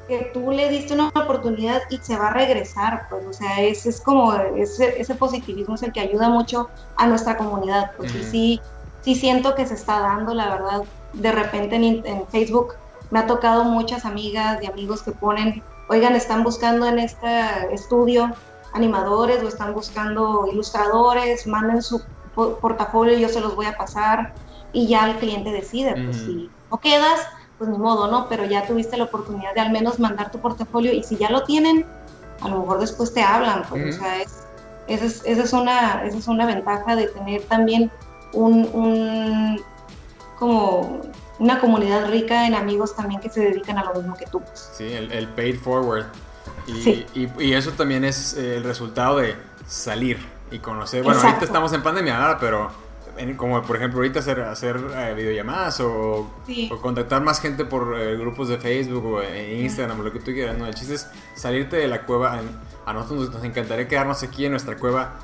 [0.07, 3.85] que tú le diste una oportunidad y se va a regresar, pues, o sea, es,
[3.85, 8.61] es como ese, ese positivismo es el que ayuda mucho a nuestra comunidad, pues, sí,
[9.01, 12.75] sí siento que se está dando, la verdad, de repente en, en, Facebook
[13.11, 18.33] me ha tocado muchas amigas y amigos que ponen, oigan, están buscando en este estudio
[18.73, 22.01] animadores o están buscando ilustradores, manden su
[22.35, 24.33] portafolio, yo se los voy a pasar
[24.71, 27.19] y ya el cliente decide, pues, si no quedas,
[27.57, 28.27] pues ni modo, ¿no?
[28.29, 31.43] Pero ya tuviste la oportunidad de al menos mandar tu portafolio y si ya lo
[31.43, 31.85] tienen,
[32.41, 34.43] a lo mejor después te hablan, pues, o sea, es,
[34.87, 37.91] esa, es, esa, es una, esa es una ventaja de tener también
[38.33, 39.61] un, un,
[40.37, 41.01] como
[41.39, 44.39] una comunidad rica en amigos también que se dedican a lo mismo que tú.
[44.39, 44.69] Pues.
[44.73, 46.05] Sí, el, el paid forward.
[46.67, 50.17] Y, y, y, eso también es el resultado de salir
[50.51, 51.03] y conocer.
[51.03, 52.69] Bueno, ahorita estamos en pandemia ahora,
[53.17, 56.29] pero como por ejemplo ahorita hacer, hacer eh, videollamadas o,
[56.81, 60.31] contactar más gente por eh, grupos de Facebook o en Instagram o lo que tú
[60.31, 60.67] quieras, ¿no?
[60.67, 62.39] El chiste es salirte de la cueva.
[62.85, 65.15] A nosotros nos encantaría quedarnos aquí en nuestra cueva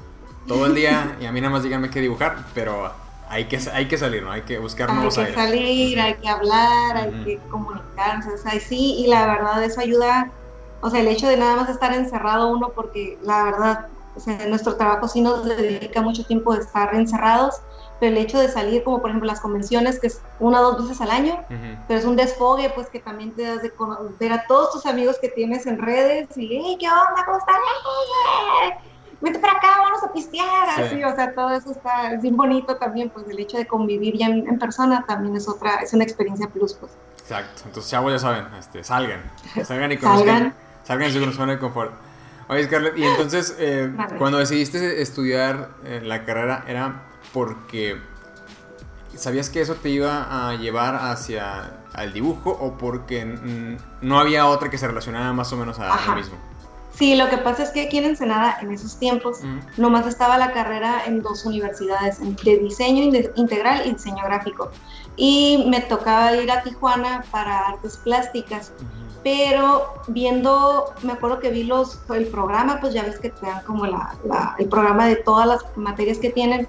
[0.48, 2.92] todo el día y a mí nada más díganme qué dibujar, pero
[3.30, 4.32] hay que, hay que salir, ¿no?
[4.32, 8.60] Hay que buscar nuevos Hay que salir, hay que hablar, hay que comunicarse, o sea,
[8.60, 10.32] sí, y la verdad eso ayuda,
[10.82, 14.46] o sea, el hecho de nada más estar encerrado uno porque la verdad, o sea,
[14.48, 17.62] nuestro trabajo sí nos dedica mucho tiempo de estar encerrados,
[18.04, 21.02] el hecho de salir, como por ejemplo las convenciones, que es una o dos veces
[21.02, 21.44] al año,
[21.88, 23.72] pero es un desfogue, pues que también te das de
[24.20, 27.24] ver a todos tus amigos que tienes en redes y, hey, ¿qué onda?
[27.26, 27.56] ¿Cómo están?
[29.24, 32.76] vete para acá, vamos a pistear, así, o sea, todo eso está, es bien bonito
[32.76, 36.48] también, pues el hecho de convivir ya en, persona también es otra, es una experiencia
[36.50, 36.92] plus, pues.
[37.22, 39.22] Exacto, entonces chavos ya saben, este, salgan,
[39.64, 41.94] salgan y conozcan, salgan, salgan en su zona de confort.
[42.50, 47.98] Oye, Scarlett, y entonces, eh, cuando decidiste estudiar eh, la carrera, ¿era porque
[49.16, 53.26] sabías que eso te iba a llevar hacia el dibujo o porque
[54.02, 56.38] no había otra que se relacionara más o menos a lo mismo?
[56.96, 59.40] Sí, lo que pasa es que aquí en Ensenada, en esos tiempos,
[59.78, 63.04] nomás estaba la carrera en dos universidades, de diseño
[63.36, 64.70] integral y diseño gráfico.
[65.16, 68.72] Y me tocaba ir a Tijuana para artes plásticas.
[69.24, 73.64] Pero viendo, me acuerdo que vi los, el programa, pues ya ves que te dan
[73.64, 74.16] como la,
[74.60, 76.68] el programa de todas las materias que tienen.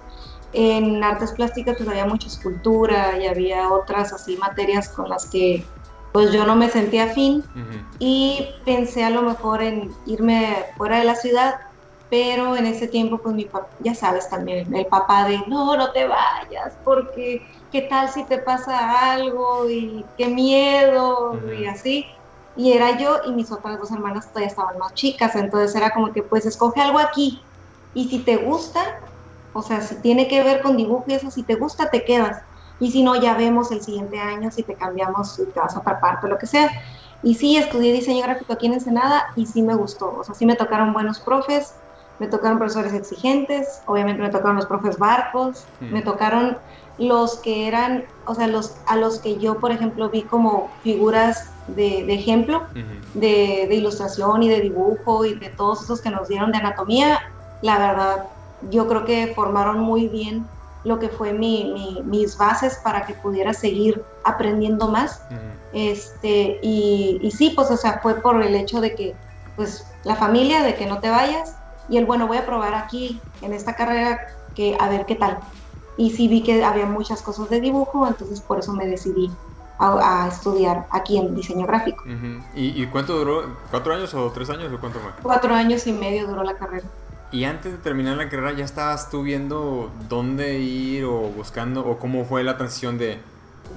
[0.54, 5.64] En artes plásticas pues había mucha escultura y había otras así materias con las que
[6.12, 7.42] pues yo no me sentía afín.
[7.98, 11.56] Y pensé a lo mejor en irme fuera de la ciudad,
[12.08, 15.90] pero en ese tiempo pues mi papá, ya sabes también, el papá de no, no
[15.90, 22.06] te vayas porque qué tal si te pasa algo y qué miedo y así.
[22.56, 26.12] Y era yo y mis otras dos hermanas todavía estaban más chicas, entonces era como
[26.12, 27.42] que pues escoge algo aquí
[27.92, 29.00] y si te gusta,
[29.54, 32.42] o sea, si tiene que ver con dibujo y eso, si te gusta te quedas
[32.80, 35.78] y si no, ya vemos el siguiente año si te cambiamos, si te vas a
[35.78, 36.70] otra parte, lo que sea.
[37.22, 40.14] Y sí, estudié diseño gráfico aquí en Ensenada y sí me gustó.
[40.18, 41.74] O sea, sí me tocaron buenos profes,
[42.18, 46.58] me tocaron profesores exigentes, obviamente me tocaron los profes barcos, me tocaron
[46.98, 51.50] los que eran, o sea, los, a los que yo, por ejemplo, vi como figuras
[51.68, 52.64] de, ejemplo,
[53.14, 57.20] de, de, ilustración y de dibujo y de todos esos que nos dieron de anatomía,
[57.62, 58.26] la verdad,
[58.70, 60.46] yo creo que formaron muy bien
[60.84, 65.22] lo que fue mi, mis bases para que pudiera seguir aprendiendo más.
[65.72, 69.14] este, y, y, sí, pues, o sea, fue por el hecho de que,
[69.56, 71.56] pues, la familia, de que no te vayas,
[71.88, 74.20] y el, bueno, voy a probar aquí, en esta carrera,
[74.54, 75.38] que a ver qué tal.
[75.96, 79.30] Y sí vi que había muchas cosas de dibujo, entonces por eso me decidí
[79.78, 82.04] a, estudiar aquí en diseño gráfico.
[82.54, 83.56] ¿Y, ¿Y, cuánto duró?
[83.70, 85.10] ¿Cuatro años o tres años o cuánto fue?
[85.22, 86.86] Cuatro años y medio duró la carrera.
[87.32, 91.98] Y antes de terminar la carrera, ¿ya estabas tú viendo dónde ir o buscando o
[91.98, 93.18] cómo fue la transición de,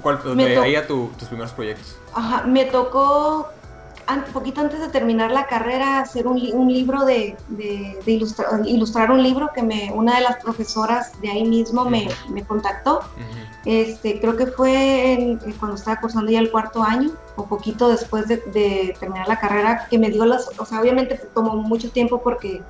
[0.02, 1.98] cuál, de ahí a tus primeros proyectos?
[2.14, 3.48] Ajá, me tocó
[4.10, 9.22] un poquito antes de terminar la carrera hacer un, un libro de, de, ilustrar un
[9.22, 13.02] libro que me, una de las profesoras de ahí mismo me, me contactó.
[13.66, 18.38] este, creo que fue cuando estaba cursando ya el cuarto año o poquito después de,
[18.38, 22.62] de, terminar la carrera que me dio las, o sea, obviamente tomó mucho tiempo porque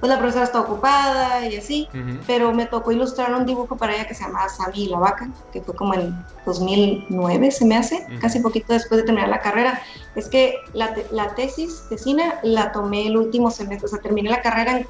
[0.00, 1.88] pues la profesora está ocupada y así,
[2.26, 5.28] pero me tocó ilustrar un dibujo para ella que se llamaba Sammy y la vaca,
[5.52, 9.82] que fue como en 2009 se me hace, casi poquito después de terminar la carrera.
[10.14, 14.40] Es que la, la tesis tesina la tomé el último semestre, o sea, terminé la
[14.40, 14.82] carrera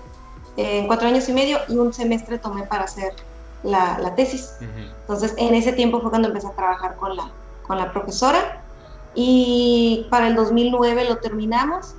[0.56, 3.14] en, cuatro años y medio y un semestre tomé para hacer
[3.62, 4.56] la, la tesis.
[5.00, 7.30] Entonces, en ese tiempo fue cuando empecé a trabajar con la,
[7.66, 8.62] con la profesora
[9.14, 11.94] y para el 2009 lo terminamos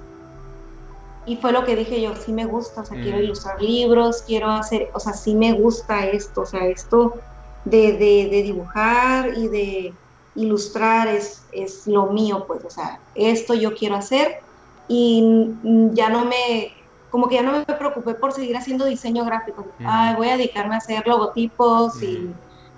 [1.29, 3.21] y fue lo que dije yo, sí me gusta, o sea, quiero mm.
[3.21, 7.19] ilustrar libros, quiero hacer, o sea, sí me gusta esto, o sea, esto
[7.65, 9.93] de, de, dibujar y de
[10.33, 14.41] ilustrar es, es lo mío, pues, o sea, esto yo quiero hacer
[14.87, 15.53] y
[15.93, 16.73] ya no me,
[17.11, 20.73] como que ya no me preocupé por seguir haciendo diseño gráfico, Ay, voy a dedicarme
[20.73, 22.31] a hacer logotipos y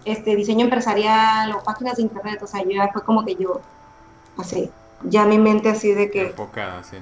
[0.04, 3.62] este diseño empresarial o páginas de internet, o sea, yo ya fue como que yo,
[4.38, 4.70] así,
[5.04, 6.24] ya mi mente así de que...
[6.24, 6.98] Enfocada, sí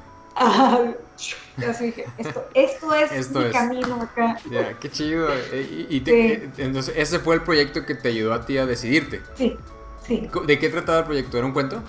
[1.80, 4.38] dije, esto, esto es mi camino acá.
[4.50, 5.28] Ya, qué chido.
[5.52, 9.22] Eh, y, eh, entonces, ese fue el proyecto que te ayudó a ti a decidirte.
[9.36, 9.58] Sí,
[10.06, 10.30] sí.
[10.46, 11.38] ¿De qué trataba el proyecto?
[11.38, 11.84] ¿Era un cuento?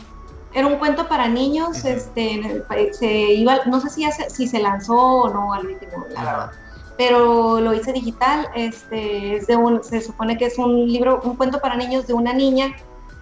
[0.52, 5.32] Era un cuento para niños, este, se iba, no sé si, si se lanzó o
[5.32, 6.50] no al último, la verdad.
[6.98, 11.36] Pero lo hice digital, este, es de un, se supone que es un libro, un
[11.36, 12.74] cuento para niños de una niña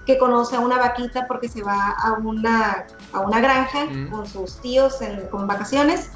[0.09, 4.59] que conoce a una vaquita porque se va a una, a una granja con sus
[4.63, 6.09] tíos en, con vacaciones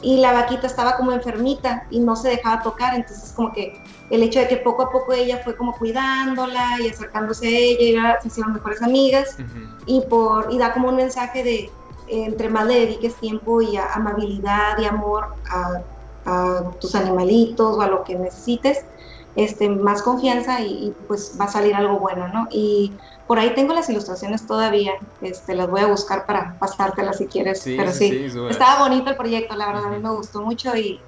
[0.00, 3.78] y la vaquita estaba como enfermita y no se dejaba tocar, entonces como que
[4.08, 8.18] el hecho de que poco a poco ella fue como cuidándola y acercándose a ella,
[8.22, 9.36] se hicieron mejores amigas
[9.84, 11.70] y, por, y da como un mensaje de
[12.08, 15.82] entre más le dediques tiempo y amabilidad y amor a,
[16.24, 18.86] a, tus animalitos o a lo que necesites,
[19.36, 22.46] este, más confianza y, y, pues va a salir algo bueno, ¿no?
[22.50, 22.92] Y
[23.26, 27.62] por ahí tengo las ilustraciones todavía, este, las voy a buscar para pasártelas si quieres.
[27.64, 31.00] pero sí, estaba bonito el proyecto, la verdad, a mí me gustó mucho y,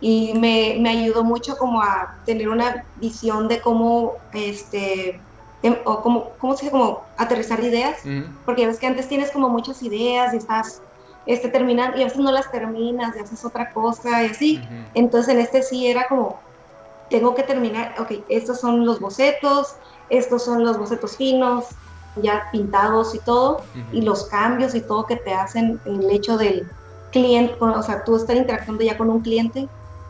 [0.00, 5.20] y me, me, ayudó mucho como a tener una visión de cómo, este,
[5.62, 6.72] em, o como, ¿cómo se dice?
[6.72, 8.00] Como aterrizar ideas,
[8.44, 10.82] porque ves que antes tienes como muchas ideas y estás
[11.24, 14.62] este, terminar, y a veces no las terminas, y haces otra cosa y así.
[14.92, 16.38] Entonces en este sí era como,
[17.08, 19.76] tengo que terminar, ok, estos son los bocetos,
[20.12, 21.64] estos son los bocetos finos,
[22.16, 26.68] ya pintados y todo, y los cambios y todo que te hacen el hecho del
[27.10, 29.68] cliente, o sea, tú estar interactuando ya con un cliente,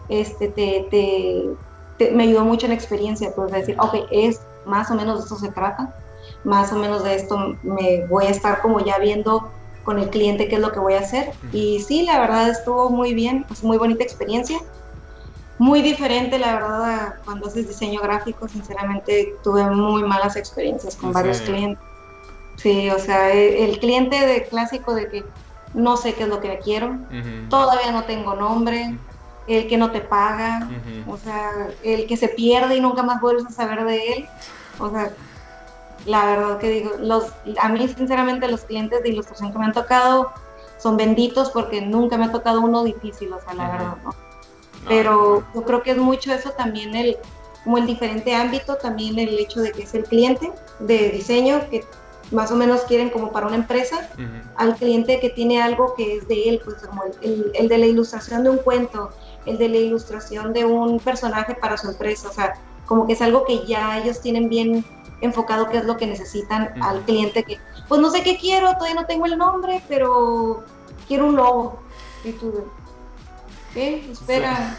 [0.09, 5.19] este, te, me ayudó mucho en la experiencia, pues decir, ok, es más o menos
[5.19, 5.95] de esto se trata,
[6.43, 9.51] más o menos de esto me voy a estar como ya viendo
[9.85, 11.33] con el cliente qué es lo que voy a hacer.
[11.53, 14.59] Y sí, la verdad estuvo muy bien, es muy bonita experiencia.
[15.63, 21.41] Muy diferente, la verdad, cuando haces diseño gráfico, sinceramente tuve muy malas experiencias con varios
[21.41, 21.81] clientes.
[22.57, 25.25] Sí, o sea, e, el, cliente de clásico de que
[25.73, 26.99] no sé qué es lo que quiero,
[27.49, 28.99] todavía no tengo nombre,
[29.47, 30.69] el que no te paga,
[31.07, 34.29] o sea, el que se pierde y nunca más vuelves a saber de él.
[34.81, 35.13] O sea,
[36.07, 39.73] la verdad que digo, los, a mí sinceramente los clientes de ilustración que me han
[39.73, 40.33] tocado
[40.79, 44.32] son benditos porque nunca me ha tocado uno difícil, o sea, la verdad, ¿no?
[44.89, 47.17] Pero yo creo que es mucho eso también el,
[47.65, 51.85] como el diferente ámbito, también el hecho de que es el cliente de diseño que
[52.33, 54.09] más o menos quieren como para una empresa,
[54.57, 57.87] al cliente que tiene algo que es de él, pues como el, el, de la
[57.87, 59.11] ilustración de un cuento,
[59.45, 62.55] el de la ilustración de un personaje para su empresa, o sea,
[62.87, 64.85] como que es algo que ya ellos tienen bien
[65.21, 69.01] enfocado qué es lo que necesitan al cliente que, pues no sé qué quiero, todavía
[69.01, 70.65] no tengo el nombre, pero
[71.07, 71.81] quiero un logo.
[72.25, 72.65] Y tú,
[73.75, 74.11] ¿qué?
[74.11, 74.77] Espera.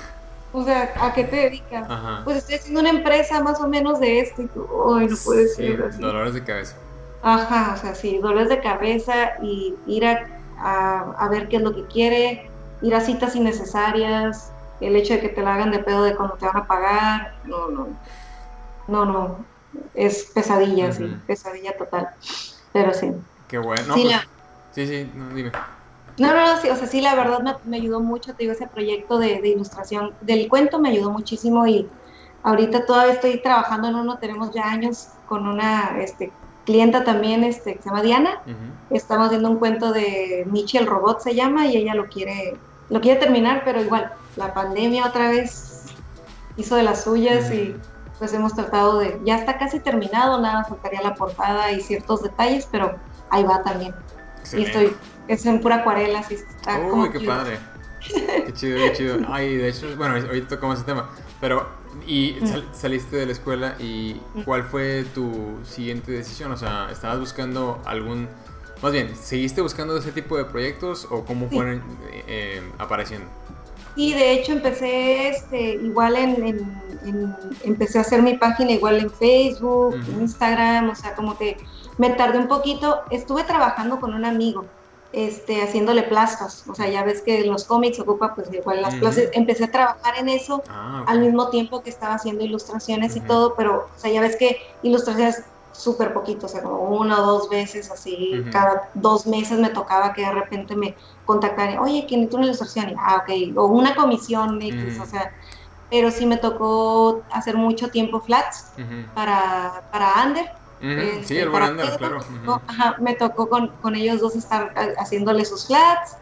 [0.52, 1.88] O sea, ¿a qué te dedicas?
[2.24, 5.48] Pues estoy haciendo una empresa más o menos de esto y tú, ay, no puede
[5.48, 6.00] ser así.
[6.00, 6.76] Dolores de cabeza.
[7.24, 10.28] Ajá, o sea, sí, dolores de cabeza y ir a,
[10.60, 12.52] a, ver qué es lo que quiere,
[12.82, 16.36] ir a citas innecesarias, el hecho de que te la hagan de pedo de cuando
[16.36, 17.88] te van a pagar, no, no,
[18.88, 19.46] no, no,
[19.94, 22.10] es pesadilla, sí, pesadilla total.
[22.74, 23.12] Pero sí.
[23.48, 23.94] Qué bueno.
[23.96, 24.28] Sí, pues,
[24.74, 25.52] sí, sí, dime.
[26.18, 28.68] No, no, no, sí, o sea, sí, la verdad me, ayudó mucho, te digo, ese
[28.68, 31.90] proyecto de, ilustración del cuento me ayudó muchísimo y
[32.44, 36.32] ahorita todavía estoy trabajando en uno, tenemos ya años con una este,
[36.66, 38.42] clienta también este, que se llama Diana,
[38.92, 42.58] estamos viendo un cuento de Michi el robot se llama y ella lo quiere,
[42.90, 45.86] lo quiere terminar, pero igual, la pandemia otra vez
[46.58, 47.76] hizo de las suyas y
[48.20, 52.68] pues hemos tratado de, ya está casi terminado, nada, faltaría la portada y ciertos detalles,
[52.72, 52.96] pero
[53.30, 53.96] ahí va también.
[54.54, 54.96] Y estoy,
[55.28, 57.60] es en pura acuarela, así está Uy, qué padre.
[58.46, 59.20] Qué chido, qué chido.
[59.30, 61.10] Ay, de hecho, bueno, ahorita tocamos ese tema,
[61.40, 61.70] pero,
[62.06, 62.74] y mm.
[62.74, 64.42] saliste de la escuela y mm.
[64.42, 66.52] ¿cuál fue tu siguiente decisión?
[66.52, 68.28] O sea, ¿estabas buscando algún,
[68.82, 71.82] más bien, ¿seguiste buscando ese tipo de proyectos o cómo fueron
[72.28, 73.30] eh, apareciendo?
[73.96, 76.76] Sí, de hecho empecé este, igual en,
[77.64, 81.58] empecé a hacer mi página igual en Facebook, en Instagram, o sea, como que
[81.98, 84.66] me tardé un poquito, estuve trabajando con un amigo,
[85.14, 89.26] este, haciéndole plastas, o sea, ya ves que los cómics ocupa pues igual las plastas,
[89.34, 93.54] empecé a trabajar en eso ah, al mismo tiempo que estaba haciendo ilustraciones y todo,
[93.56, 97.50] pero, o sea, ya ves que ilustraciones súper poquito, o sea, como una o dos
[97.50, 100.96] veces, así, cada dos meses me tocaba que de repente me
[101.26, 102.96] contactaran, oye, ¿quién es una ilustración?
[102.98, 105.32] ah, ok, o una comisión X, o sea,
[105.92, 108.72] pero sí me tocó hacer mucho tiempo flats
[109.14, 110.24] para, para
[110.84, 111.00] Ander.
[111.00, 112.20] Este, sí, el buen Ander, claro.
[112.68, 116.18] Ajá, me tocó con, con ellos dos estar haciéndole sus flats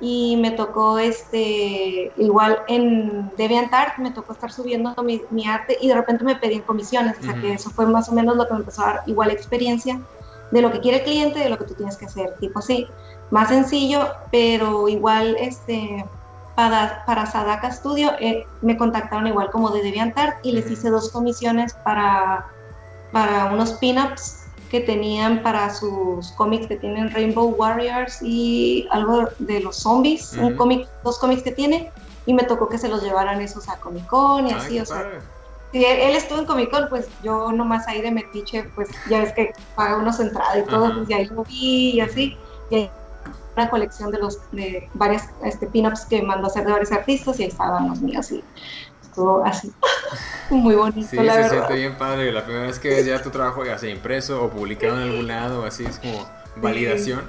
[0.00, 5.88] y me tocó este igual en DeviantArt me tocó estar subiendo mi, mi, arte y
[5.88, 8.54] de repente me pedían comisiones, o sea que eso fue más o menos lo que
[8.54, 10.00] me empezó a dar igual experiencia
[10.50, 12.86] de lo que quiere el cliente, de lo que tú tienes que hacer, tipo así,
[13.30, 16.04] más sencillo, pero igual este
[16.54, 21.10] para, para Sadaka Studio eh, me contactaron igual como de DeviantArt y les hice dos
[21.10, 22.46] comisiones para,
[23.14, 29.60] para unos pin-ups que tenían para sus cómics que tienen Rainbow Warriors y algo de
[29.60, 31.92] los zombies, un cómic, dos cómics que tiene,
[32.26, 35.20] y me tocó que se los llevaran esos a Comic Con y así, o sea.
[35.70, 39.32] Si él, estuvo en Comic Con, pues yo nomás ahí de metiche, pues ya ves
[39.34, 42.36] que paga unos entradas y todo, pues y ahí lo vi y así.
[42.70, 42.90] Y hay
[43.56, 47.38] una colección de los de varias este, pin-ups que mandó a hacer de varios artistas
[47.38, 48.42] y ahí estaban los míos y
[49.02, 49.72] estuvo así.
[50.50, 52.32] Muy bonito, sí, se siente bien padre.
[52.32, 55.26] La primera vez que ves ya tu trabajo ya sea impreso o publicado en algún
[55.26, 57.22] lado, así es como validación.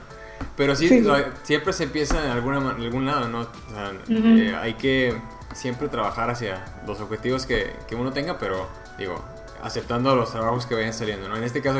[0.57, 1.03] Pero sí,
[1.43, 3.41] siempre se empieza en, alguna, en algún lado, ¿no?
[3.41, 5.19] O sea, eh, hay que
[5.53, 9.23] siempre trabajar hacia los objetivos que, que uno tenga, pero digo,
[9.65, 11.35] aceptando los trabajos que vayan saliendo, ¿no?
[11.35, 11.79] En este caso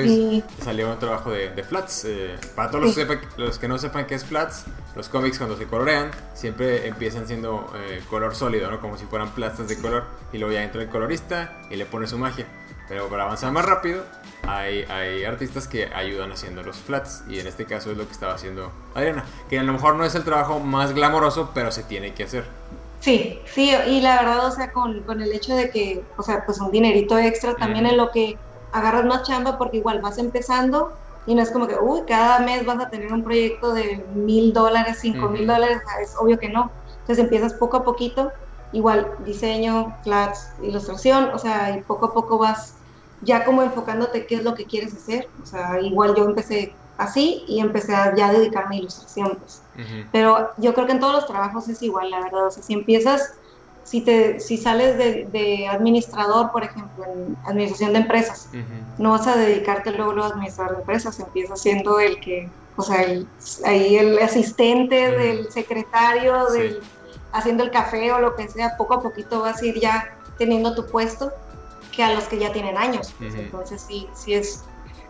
[0.63, 2.05] salió un trabajo de, Flats.
[2.05, 2.97] Eh, para todos
[3.37, 4.65] los, que no sepan qué es Flats,
[4.95, 8.81] los cómics cuando se colorean siempre empiezan siendo eh, color sólido, ¿no?
[8.81, 12.07] Como si fueran plastas de color y luego ya entra el colorista y le pone
[12.07, 12.47] su magia.
[12.87, 14.03] Pero para avanzar más rápido,
[14.47, 17.23] hay, hay artistas que ayudan haciendo los flats.
[17.29, 19.25] Y en este caso es lo que estaba haciendo Adriana.
[19.47, 22.45] Que a lo mejor no es el trabajo más glamoroso, pero se tiene que hacer.
[23.05, 26.43] Sí, sí, y la verdad, o sea, con, con el hecho de que, o sea,
[26.45, 28.41] pues un dinerito extra también en lo que
[28.71, 30.89] agarras más chamba porque igual vas empezando
[31.23, 34.53] y no es como que, uy, cada mes vas a tener un proyecto de mil
[34.53, 36.71] dólares, cinco mil dólares, es obvio que no.
[36.99, 38.31] Entonces empiezas poco a poquito,
[38.71, 42.81] igual diseño, flats, ilustración, o sea, y poco a poco vas
[43.19, 45.25] ya como enfocándote qué es lo que quieres hacer.
[45.41, 49.61] O sea, igual yo empecé así y empecé a ya dedicarme a ilustración, pues.
[50.11, 52.47] Pero yo creo que en todos los trabajos es igual, la verdad.
[52.47, 53.33] O sea, si empiezas,
[53.83, 58.49] si, te, si sales de, administrador, por ejemplo, en administración de empresas,
[58.97, 63.03] no vas a dedicarte luego a administrador de empresas, empiezas siendo el que, o sea,
[63.03, 63.27] el,
[63.65, 66.81] ahí el asistente del secretario, del,
[67.33, 70.73] haciendo el café o lo que sea, poco a poquito vas a ir ya teniendo
[70.73, 71.31] tu puesto
[71.91, 73.13] que a los que ya tienen años.
[73.17, 74.63] Pues, entonces sí, sí es,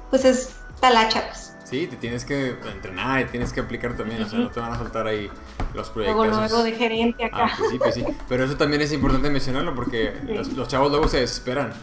[0.09, 1.54] pues es talacha, pues.
[1.65, 4.71] Sí, te tienes que entrenar y tienes que aplicar también, o sea, no te van
[4.71, 5.29] a soltar ahí
[5.73, 6.27] los proyectos.
[6.27, 7.45] Luego, luego de gerente acá.
[7.45, 8.05] Ah, pues sí, pues sí.
[8.29, 10.13] Pero eso también es importante mencionarlo porque
[10.55, 11.73] los, chavos luego se desesperan.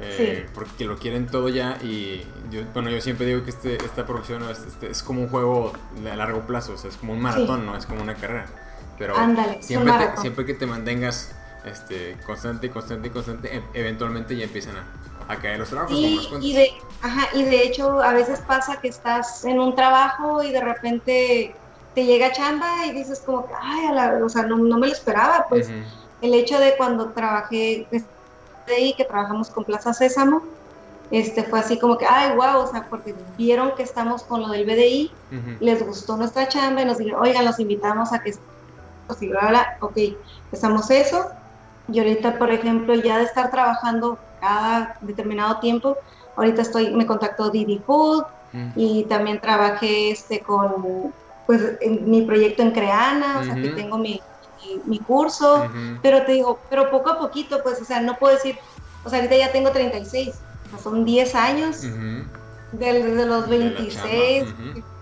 [0.00, 4.04] Eh, porque lo quieren todo ya y yo, bueno, yo siempre digo que este, esta
[4.04, 5.72] profesión este, es como un juego
[6.10, 8.46] a largo plazo, o sea, es como un maratón, no es como una carrera.
[8.98, 9.14] Pero
[9.60, 11.32] siempre, siempre que te mantengas
[11.64, 14.84] este, constante, constante, constante, e, eventualmente ya empiezan a,
[15.28, 15.98] a caer los trabajos.
[16.40, 16.72] y, de,
[17.02, 21.54] ajá, y de hecho a veces pasa que estás en un trabajo y de repente
[21.94, 23.86] te llega chamba y dices como, ay,
[24.22, 25.70] o sea, no, me lo esperaba, pues
[26.20, 30.42] el hecho de cuando trabajé de ahí, que trabajamos con Plaza Sésamo,
[31.10, 34.48] este, fue así como que, ay, wow, o sea, porque vieron que estamos con lo
[34.48, 35.12] del BDI,
[35.60, 38.34] les gustó nuestra chamba y nos dijeron, oigan, los invitamos a que,
[39.20, 39.96] y bla, bla, ok,
[40.46, 41.30] empezamos eso,
[41.92, 45.96] y ahorita, por ejemplo, ya de estar trabajando cada determinado tiempo.
[46.36, 48.70] Ahorita estoy, me contactó Didi Food mm.
[48.76, 51.12] y también trabajé este con,
[51.46, 54.20] pues, en mi proyecto en Creana, o sea, que tengo mi,
[54.84, 55.68] mi, curso,
[56.02, 58.58] pero te digo, pero poco a poquito, pues, o sea, no puedo decir,
[59.04, 60.34] o sea, ahorita ya tengo 36,
[60.66, 61.82] o sea, son 10 años.
[62.72, 64.52] Desde los 26,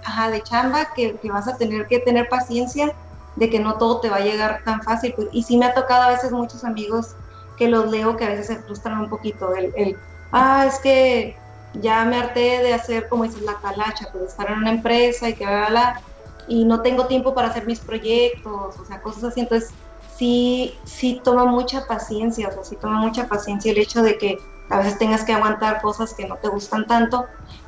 [0.05, 2.93] ajá, de chamba, que, que, vas a tener que tener paciencia
[3.37, 5.15] de que no todo te va a llegar tan fácil.
[5.17, 7.17] Pues, y sí me ha tocado a veces muchos amigos
[7.63, 9.55] que los leo que a veces se frustran un poquito.
[9.55, 9.97] El, el
[10.33, 11.37] ah, es que
[11.75, 15.35] ya me harté de hacer, como dices, la calacha, pues estar en una empresa y
[15.35, 16.01] que la
[16.49, 19.41] y no tengo tiempo para hacer mis proyectos, o sea, cosas así.
[19.41, 19.71] Entonces,
[20.17, 24.39] sí, sí toma mucha paciencia, o sea, sí toma mucha paciencia el hecho de que
[24.69, 27.27] a veces tengas que aguantar cosas que no te gustan tanto,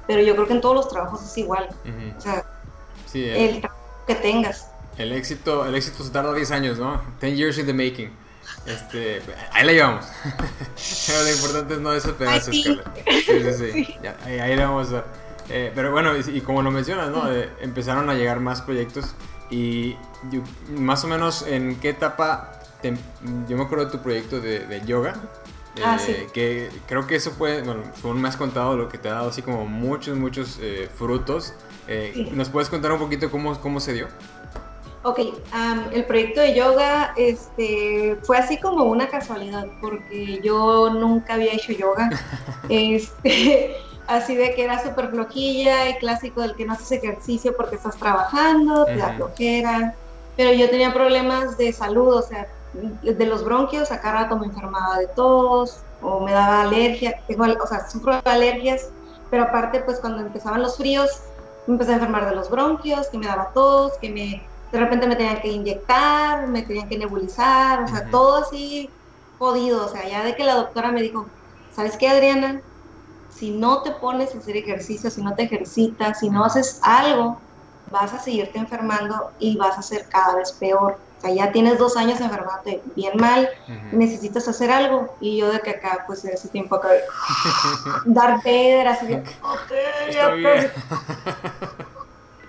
[0.08, 1.68] pero yo creo que en todos los trabajos es igual.
[2.18, 2.44] O sea,
[3.14, 4.68] el trabajo que tengas.
[4.98, 7.00] El éxito, el éxito se tarda 10 años, ¿no?
[7.20, 8.23] 10 years in the making.
[8.66, 9.20] Este,
[9.52, 10.06] ahí la llevamos.
[11.06, 12.62] pero lo importante es no desesperarse, sí.
[12.62, 13.52] Sí, sí,
[13.84, 13.96] sí.
[14.26, 15.04] ahí, la vamos a.
[15.50, 17.30] Eh, pero bueno, y, como lo mencionas, ¿no?
[17.30, 19.14] Eh, empezaron a llegar más proyectos
[19.50, 19.96] y
[20.70, 22.60] más o menos en qué etapa.
[23.46, 25.14] yo me acuerdo de tu proyecto de, yoga.
[25.84, 26.12] ah, sí.
[26.12, 29.14] Eh, que creo que eso fue, bueno, fue me has contado lo que te ha
[29.14, 30.58] dado así como muchos, muchos
[30.96, 31.52] frutos.
[32.32, 34.08] ¿Nos puedes contar un poquito cómo, cómo se dio?
[35.06, 35.20] Ok,
[35.92, 41.72] el proyecto de yoga este, fue así como una casualidad, porque yo nunca había hecho
[41.72, 42.08] yoga.
[42.70, 43.76] este,
[44.06, 47.98] así de que era súper flojilla y clásico del que no haces ejercicio porque estás
[47.98, 49.94] trabajando, te da flojera.
[50.38, 54.46] Pero yo tenía problemas de salud, o sea, de los bronquios, a cada rato me
[54.46, 58.88] enfermaba de tos o me daba alergia, o sea, sufro de alergias,
[59.30, 61.10] pero aparte, pues cuando empezaban los fríos,
[61.66, 65.06] me empecé a enfermar de los bronquios, que me daba tos, que me de repente
[65.06, 68.90] me tenían que inyectar, me tenían que nebulizar, o sea, todo así
[69.38, 71.26] jodido, o sea, ya de que la doctora me dijo,
[71.72, 72.60] ¿sabes qué, Adriana?
[73.30, 77.38] Si no te pones a hacer ejercicio, si no te ejercitas, si no haces algo,
[77.92, 80.98] vas a seguirte enfermando y vas a ser cada vez peor.
[81.18, 83.48] O sea, ya tienes dos años enfermándote bien mal,
[83.92, 85.14] necesitas hacer algo.
[85.20, 86.88] Y yo de que acá, pues en ese tiempo acá,
[88.06, 89.72] dar piedras, así ok,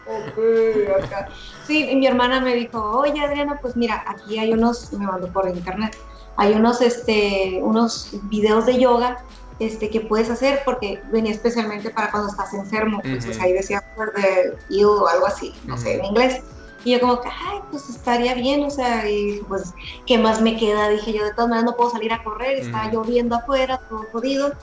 [0.08, 1.30] ok, acá.
[1.66, 5.28] Sí, y mi hermana me dijo, oye Adriana, pues mira, aquí hay unos, me mandó
[5.32, 5.98] por internet,
[6.38, 9.24] hay unos, este, unos videos de yoga
[9.60, 13.84] este, que puedes hacer porque venía especialmente para cuando estás enfermo, pues ahí decía
[14.16, 16.42] de ill o algo así, no sé, en inglés.
[16.84, 19.74] Y yo como que, ay, pues estaría bien, o sea, y pues,
[20.06, 20.90] ¿qué más me queda?
[20.90, 24.54] Dije yo, de todas maneras no puedo salir a correr, estaba lloviendo afuera, todo jodido.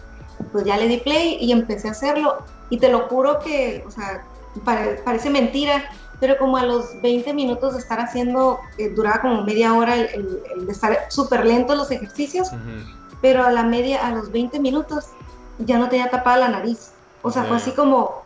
[0.53, 2.38] Pues ya le di play y empecé a hacerlo.
[2.70, 4.24] Y te lo juro que, o sea,
[4.61, 5.84] parece mentira,
[6.20, 10.40] pero como a los 20 minutos de estar haciendo, eh, duraba como media hora el,
[10.66, 12.50] de estar súper lento los ejercicios,
[13.20, 15.07] pero a la media, a los 20 minutos,
[15.59, 16.92] ya no tenía tapada la nariz.
[17.22, 18.22] O sea, fue así como,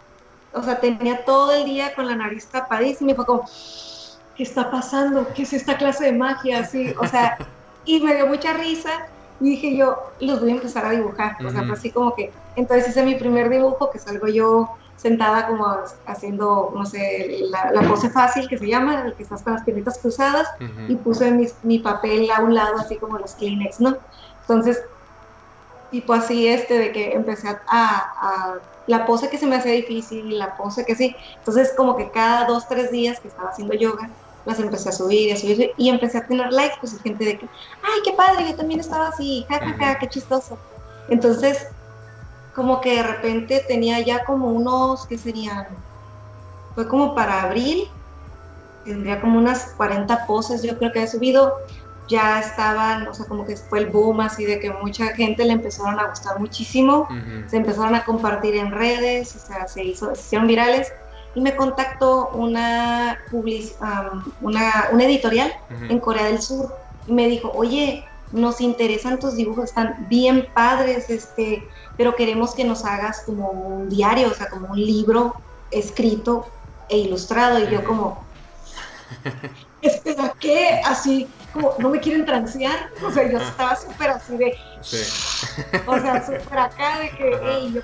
[0.52, 3.44] o sea, tenía todo el día con la nariz tapadísima y fue como,
[4.36, 5.26] ¿qué está pasando?
[5.34, 6.60] ¿Qué es esta clase de magia?
[6.60, 7.38] Así, o sea,
[7.84, 9.06] y me dio mucha risa
[9.40, 11.36] y dije yo, los voy a empezar a dibujar.
[11.44, 14.68] O sea, fue así como que, entonces hice mi primer dibujo que salgo yo
[15.06, 15.64] sentada como
[16.06, 19.98] haciendo, no sé, la, pose fácil que se llama, el que estás con las piernitas
[19.98, 20.48] cruzadas,
[20.88, 23.96] y puse mi, mi, papel a un lado, así como los Kleenex, ¿no?
[24.40, 24.82] Entonces,
[25.92, 28.54] tipo así este, de que empecé a, a,
[28.88, 32.46] la pose que se me hacía difícil, la pose que sí, entonces como que cada
[32.46, 34.10] dos, tres días que estaba haciendo yoga,
[34.44, 37.46] las empecé a subir, a subir, y empecé a tener likes, pues gente de que,
[37.82, 40.58] ay, qué padre, yo también estaba así, jajaja, qué chistoso.
[41.08, 41.68] Entonces,
[42.56, 45.66] como que de repente tenía ya como unos, ¿qué serían?
[46.74, 47.84] Fue como para abril,
[48.82, 51.54] tendría como unas 40 poses, yo creo que he subido,
[52.08, 55.52] ya estaban, o sea, como que fue el boom así de que mucha gente le
[55.52, 57.06] empezaron a gustar muchísimo,
[57.46, 60.90] se empezaron a compartir en redes, o sea, se, hizo, se hicieron virales
[61.34, 65.52] y me contactó una, una, una, editorial
[65.90, 66.74] en Corea del Sur
[67.06, 71.66] y me dijo, oye, nos interesan tus dibujos, están bien padres, este,
[71.96, 75.34] pero queremos que nos hagas como un diario, o sea, como un libro
[75.70, 76.46] escrito
[76.88, 77.58] e ilustrado.
[77.58, 78.24] Y yo como,
[79.82, 80.80] espera, ¿qué?
[80.84, 82.90] Así, como, ¿no me quieren transear?
[83.04, 84.56] O sea, yo estaba súper así de,
[85.86, 87.82] o sea, súper acá de que, hey, yo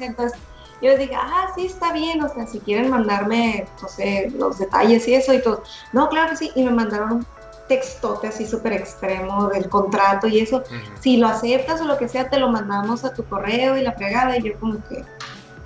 [0.00, 0.38] Entonces,
[0.82, 5.06] yo dije, ah, sí, está bien, o sea, si quieren mandarme, no sé, los detalles
[5.06, 5.62] y eso y todo.
[5.92, 7.26] No, claro que sí, y me mandaron
[7.70, 10.64] textote así súper extremo del contrato y eso,
[10.98, 13.92] si lo aceptas o lo que sea, te lo mandamos a tu correo y la
[13.92, 15.04] fregada y yo como que,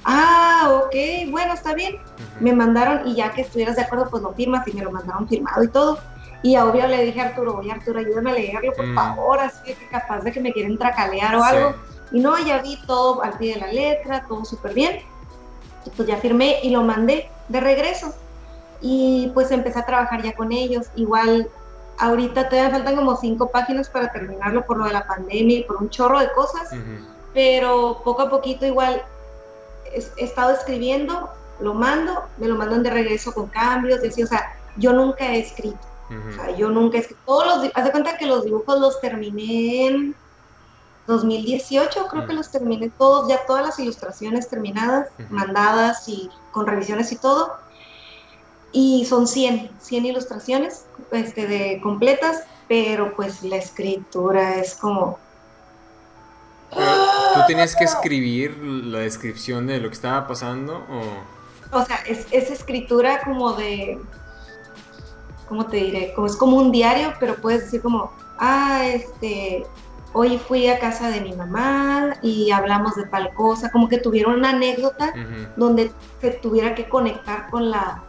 [0.04, 1.96] ah, ok, bueno, está bien.
[2.40, 5.26] Me mandaron y ya que estuvieras de acuerdo, pues lo firmas y me lo mandaron
[5.26, 5.98] firmado y todo.
[6.42, 9.72] Y a obvio le dije a Arturo, oye Arturo, ayúdame a leerlo, por favor, así
[9.72, 11.74] que capaz de que me quieren tracalear o algo.
[12.12, 14.98] Y no, ya vi todo al pie de la letra, todo súper bien.
[15.96, 18.14] Pues ya firmé y lo mandé de regreso.
[18.82, 20.88] Y pues empecé a trabajar ya con ellos.
[20.96, 21.48] Igual
[21.98, 25.76] Ahorita todavía faltan como cinco páginas para terminarlo por lo de la pandemia y por
[25.76, 26.70] un chorro de cosas,
[27.32, 29.02] pero poco a poquito igual
[29.92, 31.30] he, estado escribiendo,
[31.60, 35.38] lo mando, me lo mandan de regreso con cambios, decir, o sea, yo nunca he
[35.40, 35.78] escrito,
[36.10, 39.00] o sea, yo nunca he escrito, todos los, haz de cuenta que los dibujos los
[39.00, 40.16] terminé en
[41.06, 47.12] 2018, creo que los terminé todos, ya todas las ilustraciones terminadas, mandadas y con revisiones
[47.12, 47.52] y todo,
[48.74, 55.18] y son 100, 100 ilustraciones este, de completas, pero pues la escritura es como...
[56.70, 61.78] ¿Tú tenías que escribir la descripción de lo que estaba pasando o...?
[61.78, 63.98] O sea, es, escritura como de...
[65.48, 66.12] ¿Cómo te diré?
[66.14, 69.64] Como es como un diario, pero puedes decir como, ah, este,
[70.14, 74.36] hoy fui a casa de mi mamá y hablamos de tal cosa, como que tuvieron
[74.36, 75.12] una anécdota
[75.56, 78.03] donde se tuviera que conectar con la,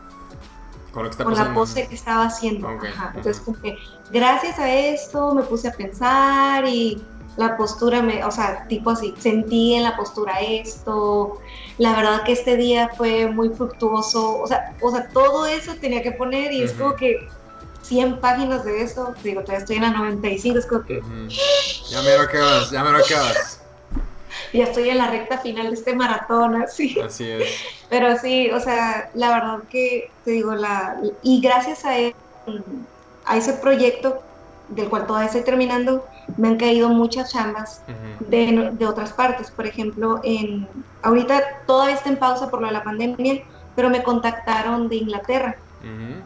[0.96, 2.70] con, la pose que estaba haciendo.
[3.16, 3.78] Entonces, como que
[4.12, 7.04] gracias a esto me puse a pensar y
[7.36, 11.39] la postura me, o sea, tipo así, sentí en la postura esto.
[11.78, 16.02] La verdad que este día fue muy fructuoso, o sea, o sea, todo eso tenía
[16.02, 17.28] que poner y es como que
[17.82, 21.02] 100 páginas de eso, digo, todavía estoy en la 95, es como que...
[21.89, 23.64] Ya me lo acabas, ya me lo acabas
[24.56, 26.99] ya estoy en la recta final de este maratón, así.
[26.99, 27.47] Así es.
[27.89, 31.91] Pero sí, o sea, la verdad que te digo, la, y gracias a,
[33.26, 34.22] a ese proyecto,
[34.70, 36.06] del cual todavía estoy terminando,
[36.38, 37.84] me han caído muchas chambas
[38.20, 39.51] de, de, otras partes.
[39.51, 40.68] Por ejemplo, en,
[41.03, 43.43] ahorita todavía está en pausa por lo de la pandemia,
[43.76, 45.58] pero me contactaron de Inglaterra,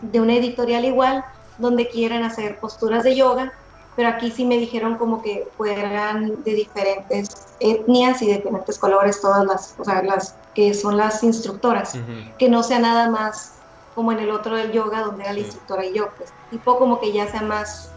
[0.01, 1.25] de una editorial igual,
[1.57, 3.51] donde quieren hacer posturas de yoga
[3.99, 7.27] pero aquí sí me dijeron como que fueran de diferentes
[7.59, 11.99] etnias y de diferentes colores, todas las, o sea, las que son las instructoras,
[12.37, 13.59] que no sea nada más
[13.93, 17.01] como en el otro del yoga, donde era la instructora y yo, pues tipo como
[17.01, 17.91] que ya sea más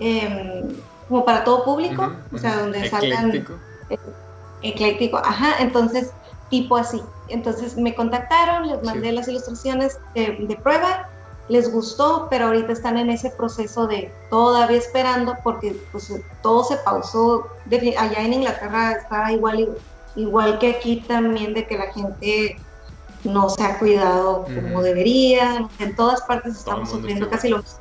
[0.00, 0.74] em,
[1.06, 3.30] como para todo público, o sea, donde salgan...
[3.90, 3.98] Eh,
[4.62, 6.10] ecléctico, ajá, entonces
[6.50, 7.00] tipo así.
[7.28, 11.08] Entonces me contactaron, les mandé las ilustraciones de prueba
[11.48, 16.76] les gustó, pero ahorita están en ese proceso de todavía esperando porque pues, todo se
[16.78, 17.46] pausó.
[17.98, 19.76] allá en Inglaterra está igual,
[20.16, 22.56] igual que aquí también de que la gente
[23.24, 25.68] no se ha cuidado como debería.
[25.78, 27.78] En todas partes estamos sufriendo casi lo mismo.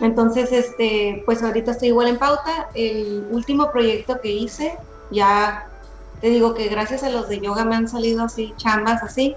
[0.00, 2.68] Entonces, este, pues ahorita estoy igual en pauta.
[2.74, 4.76] El último proyecto que hice,
[5.12, 5.68] ya
[6.20, 9.36] te digo que gracias a los de yoga me han salido así chambas así.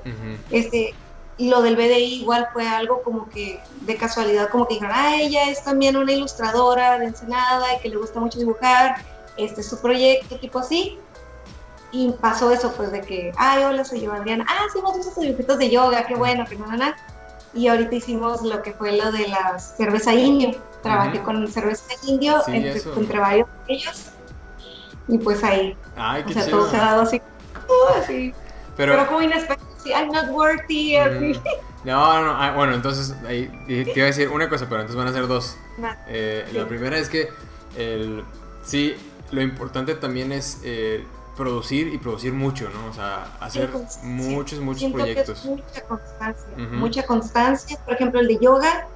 [0.49, 0.95] Este,
[1.38, 5.15] y lo del BDI igual fue algo como que de casualidad, como que dijeron, ah,
[5.17, 9.03] ella es también una ilustradora de Ensenada y que le gusta mucho dibujar,
[9.38, 10.97] este es su proyecto, tipo así.
[11.91, 14.45] y pasó eso, pues de que, ay, hola, soy yo, Adriana.
[14.47, 16.95] Ah, sí, hemos visto dibujitos de yoga, qué bueno, que no, nada.
[17.53, 20.51] Y ahorita hicimos lo que fue lo de la cerveza indio.
[20.83, 24.11] Trabajé con cerveza indio entre, entre, varios de ellos.
[25.07, 25.77] Y pues ahí.
[25.95, 27.21] Ay, qué o sea, todo se ha dado así.
[27.67, 28.33] Uh, así.
[28.75, 31.39] Pero, Pero como inesperado, sí, I'm not worthy, así.
[31.86, 35.07] No, no, ah, bueno, entonces ahí te iba a decir una cosa, pero entonces van
[35.07, 35.55] a ser dos.
[36.07, 37.29] Eh, la primera es que
[37.77, 38.23] el,
[38.63, 38.95] sí,
[39.31, 41.05] lo importante también es eh,
[41.38, 42.89] producir y producir mucho, ¿no?
[42.89, 43.69] O sea, hacer
[44.01, 45.45] muchos, muchos proyectos.
[45.45, 47.77] mucha constancia, mucha constancia.
[47.86, 48.88] Por ejemplo, el de yoga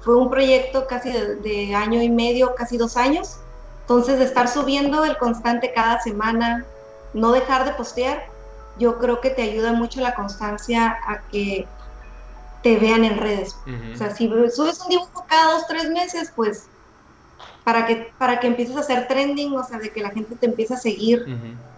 [0.00, 3.36] fue un proyecto casi de, año y medio, casi dos años.
[3.82, 6.64] Entonces, de estar subiendo el constante cada semana,
[7.12, 8.29] no dejar de postear,
[8.78, 11.66] yo creo que te ayuda mucho la constancia a que
[12.62, 13.56] te vean en redes.
[13.92, 16.68] O sea, si subes un dibujo cada dos, tres meses, pues
[17.64, 20.46] para que, para que empieces a hacer trending, o sea, de que la gente te
[20.46, 21.24] empiece a seguir,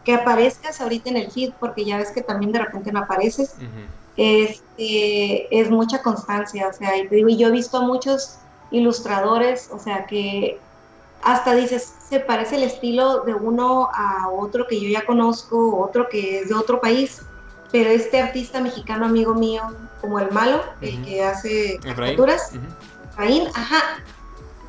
[0.05, 3.55] que aparezcas ahorita en el feed, porque ya ves que también de repente no apareces,
[4.17, 8.39] este, es mucha constancia, o sea, y te digo, yo he visto a muchos
[8.71, 10.59] ilustradores, o sea, que
[11.23, 16.11] hasta dices, se parece el estilo de uno a otro que yo ya conozco, otro
[16.11, 17.23] que es de otro país,
[17.71, 19.63] pero este artista mexicano amigo mío,
[20.03, 22.53] como el malo, el que hace caricaturas,
[23.17, 24.03] ajá,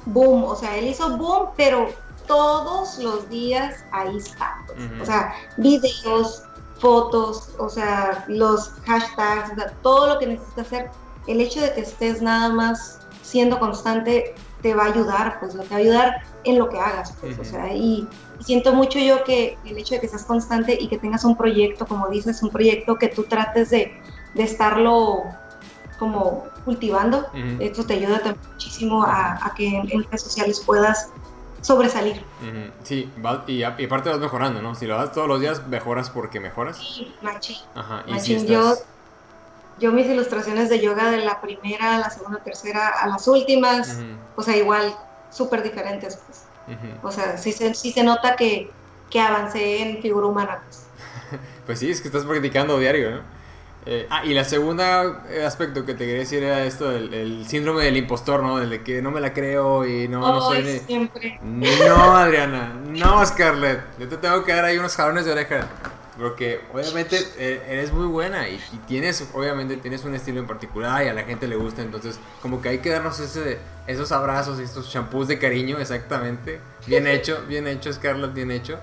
[0.05, 1.89] boom, o sea, él hizo boom, pero
[2.27, 4.63] todos los días ahí está.
[4.65, 5.01] Pues.
[5.01, 6.43] O sea, videos,
[6.79, 10.91] fotos, o sea, los hashtags, todo lo que necesitas hacer.
[11.27, 14.33] El hecho de que estés nada más siendo constante
[14.63, 17.43] te va a ayudar, pues, te va a ayudar en lo que hagas, pues, o
[17.43, 18.07] sea, y,
[18.39, 21.85] siento mucho yo que el hecho de que seas constante y que tengas un proyecto,
[21.85, 24.01] como dices, un proyecto que tú trates de,
[24.33, 25.23] de estarlo
[25.99, 27.27] como cultivando,
[27.59, 31.09] esto te ayuda también muchísimo a, que en, redes sociales puedas
[31.61, 32.23] sobresalir.
[32.83, 33.09] Sí,
[33.47, 34.75] y, aparte vas mejorando, ¿no?
[34.75, 36.77] Si lo das todos los días, mejoras porque mejoras.
[36.77, 37.57] Sí, machi.
[37.75, 38.75] Ajá, y yo,
[39.83, 43.99] yo mis ilustraciones de yoga de la primera, la segunda, tercera, a las últimas,
[44.37, 44.95] o sea, igual,
[45.29, 46.45] súper diferentes, pues.
[47.03, 48.71] O sea, sí se, sí se nota que,
[49.09, 50.87] que avancé en figura humana, pues.
[51.65, 53.21] pues sí, es que estás practicando diario, ¿no?
[53.85, 57.83] Eh, ah, y la segunda eh, aspecto que te quería decir era esto, el, síndrome
[57.83, 58.57] del impostor, ¿no?
[58.59, 60.79] Del de que no me la creo y no, no soy...
[60.79, 61.37] siempre.
[61.43, 63.81] No, Adriana, no, Scarlett.
[63.99, 65.67] Yo te tengo que dar ahí unos jalones de oreja.
[66.17, 71.07] Porque obviamente eh, eres muy buena y, tienes, obviamente tienes un estilo en particular y
[71.07, 73.57] a la gente le gusta, entonces como que hay que darnos ese,
[73.87, 76.59] esos abrazos y estos champús de cariño, exactamente.
[76.85, 78.79] Bien hecho, bien hecho, Scarlett, bien hecho.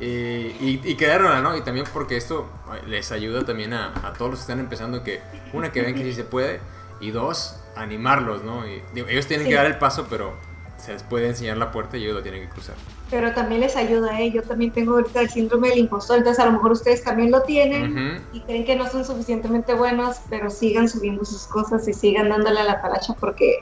[0.00, 0.96] Eh, y, y
[1.42, 1.56] ¿no?
[1.56, 2.50] Y también porque esto
[2.88, 5.20] les ayuda también a, todos los que están empezando que,
[5.52, 6.58] una, que ven que sí se puede,
[7.00, 8.66] y dos, animarlos, ¿no?
[8.66, 10.34] Y, ellos tienen que dar el paso, pero
[10.82, 12.74] se les puede enseñar la puerta y ellos lo tienen que cruzar.
[13.08, 14.32] Pero también les ayuda, ¿eh?
[14.32, 17.42] Yo también tengo ahorita el síndrome del impostor, entonces a lo mejor ustedes también lo
[17.42, 22.30] tienen y creen que no son suficientemente buenos, pero sigan subiendo sus cosas y sigan
[22.30, 23.58] dándole a la talacha porque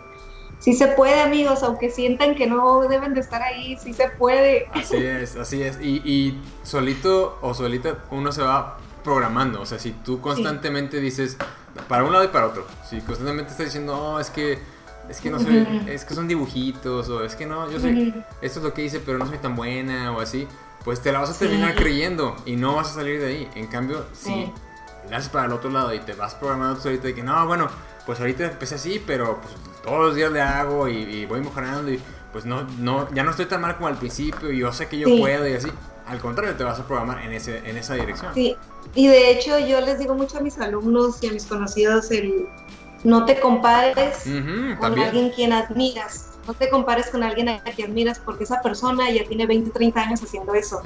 [0.61, 4.69] sí se puede, amigos, aunque sientan que no deben de estar ahí, sí se puede.
[4.73, 5.79] Así es, así es.
[5.81, 9.61] Y, solito o solita uno se va programando.
[9.61, 11.37] O sea, si tú constantemente dices
[11.89, 14.59] para un lado y para otro, si constantemente estás diciendo, no, es que
[15.11, 18.61] es que no soy, es que son dibujitos, o es que no, yo sé, esto
[18.61, 20.47] es lo que hice, pero no soy tan buena, o así,
[20.85, 23.51] pues te la vas a terminar creyendo y no vas a salir de ahí.
[23.57, 24.51] En cambio, si
[25.09, 27.69] le haces para el otro lado y te vas programando solito de que no, bueno,
[28.07, 32.01] pues ahorita empecé así, pero pues todos los días le hago y, voy mejorando y
[32.33, 34.99] pues no, no, ya no estoy tan mal como al principio y yo sé que
[34.99, 35.69] yo puedo y así.
[36.07, 38.35] Al contrario, te vas a programar en, ese, en esa dirección.
[38.35, 38.57] Sí,
[38.95, 42.49] y de hecho yo les digo mucho a mis alumnos y a mis conocidos el
[43.05, 44.25] no te compares
[44.79, 46.27] con alguien quien admiras.
[46.47, 50.01] No te compares con alguien a quien admiras porque esa persona ya tiene 20, 30
[50.01, 50.81] años haciendo eso.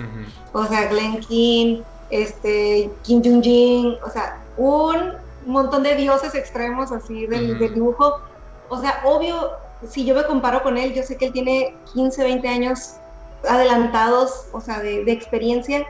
[0.53, 5.13] O sea, Glenn King, este, Kim Jong-jin, o sea, un
[5.47, 8.21] montón de dioses extremos así del, del dibujo
[8.69, 9.53] o sea, obvio,
[9.89, 12.95] si yo me comparo con él, yo sé que él tiene 15, 20 años
[13.49, 15.87] adelantados, o sea, de, experiencia.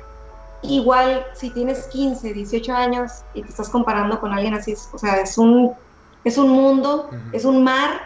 [0.62, 5.20] Igual, si tienes 15, 18 años y te estás comparando con alguien así, o sea,
[5.20, 5.74] es un,
[6.24, 8.00] es un mundo, es un mar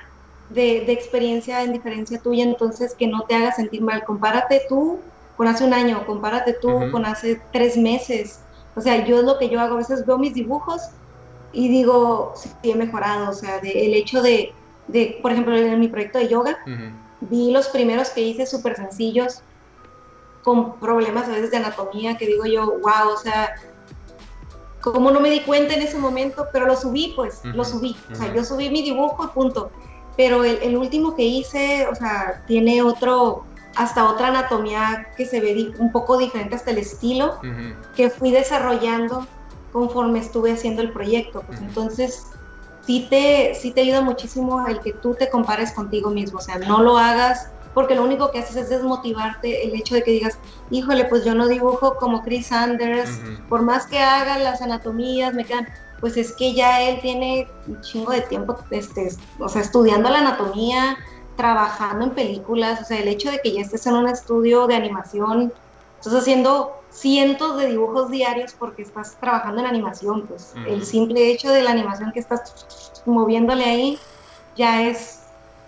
[0.50, 4.04] de, experiencia en diferencia tuya, entonces que no te haga sentir mal.
[4.04, 5.00] Compárate tú
[5.36, 8.40] con hace un año, compárate tú con hace tres meses.
[8.74, 10.82] O sea, yo es lo que yo hago, a veces veo mis dibujos
[11.52, 14.52] y digo, sí, he mejorado, o sea, de, el hecho de,
[14.88, 16.58] de, por ejemplo, en mi proyecto de yoga,
[17.20, 19.42] vi los primeros que hice súper sencillos,
[20.42, 23.54] con problemas a veces de anatomía, que digo yo, wow, o sea,
[24.80, 27.96] como no me di cuenta en ese momento, pero lo subí, pues, lo subí.
[28.12, 29.70] O sea, yo subí mi dibujo y punto.
[30.16, 33.44] Pero el, último que hice, o sea, tiene otro,
[33.76, 37.40] hasta otra anatomía que se ve un poco diferente hasta el estilo
[37.94, 39.26] que fui desarrollando
[39.72, 41.42] conforme estuve haciendo el proyecto.
[41.46, 42.26] Pues entonces
[42.88, 46.58] sí te, sí te ayuda muchísimo el que tú te compares contigo mismo, o sea,
[46.58, 50.36] no lo hagas porque lo único que haces es desmotivarte el hecho de que digas,
[50.68, 55.44] híjole, pues yo no dibujo como Chris Sanders, por más que haga las anatomías, me
[55.44, 55.68] quedan,
[56.00, 60.18] pues es que ya él tiene un chingo de tiempo, este, o sea, estudiando la
[60.18, 60.96] anatomía,
[61.36, 64.74] trabajando en películas, o sea, el hecho de que ya estés en un estudio de
[64.74, 65.52] animación,
[66.00, 71.52] estás haciendo cientos de dibujos diarios porque estás trabajando en animación, pues el simple hecho
[71.52, 73.98] de la animación que estás moviéndole ahí
[74.56, 75.17] ya es,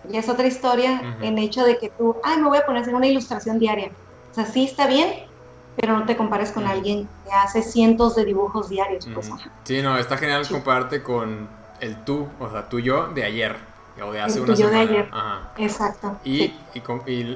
[0.09, 2.81] ya es otra historia, en el hecho de que tú, ay, me voy a poner
[2.81, 3.91] a hacer una ilustración diaria.
[4.31, 5.27] O sea, sí está bien,
[5.77, 9.07] pero no te compares con alguien que hace cientos de dibujos diarios.
[9.13, 9.31] Pues,
[9.65, 11.49] sí, no, está genial compararte con
[11.81, 13.57] el tú, o sea, tú yo de ayer
[14.03, 14.77] o de hace una semana.
[14.77, 15.11] de ayer.
[15.59, 16.19] Exacto.
[16.25, 16.55] Y,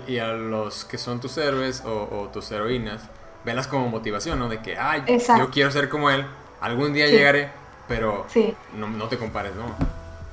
[0.09, 3.03] y, a los que son tus héroes o, tus heroínas,
[3.45, 4.49] velas como motivación, ¿no?
[4.49, 5.03] De que, ay,
[5.39, 6.25] yo quiero ser como él,
[6.61, 7.51] algún día llegaré,
[7.89, 8.27] pero
[8.75, 9.65] no, no, te compares, ¿no?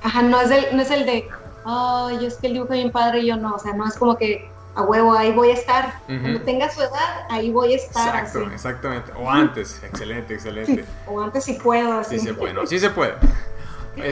[0.02, 1.28] Ajá, no es el, no es el de,
[1.64, 3.96] ay, yo es que el dibujo bien padre y yo no, o sea, no es
[3.96, 6.00] como que a huevo, ahí voy a estar.
[6.06, 8.24] Cuando tenga su edad, ahí voy a estar.
[8.24, 9.12] Exacto, exactamente.
[9.16, 10.84] O antes, excelente, excelente.
[11.06, 12.02] O antes si puedo.
[12.04, 13.14] Sí se puede, sí se puede.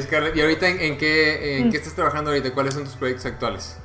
[0.03, 2.53] Scarlett, ¿y ahorita en, qué, en qué estás trabajando ahorita?
[2.53, 3.79] ¿Cuáles son tus proyectos actuales?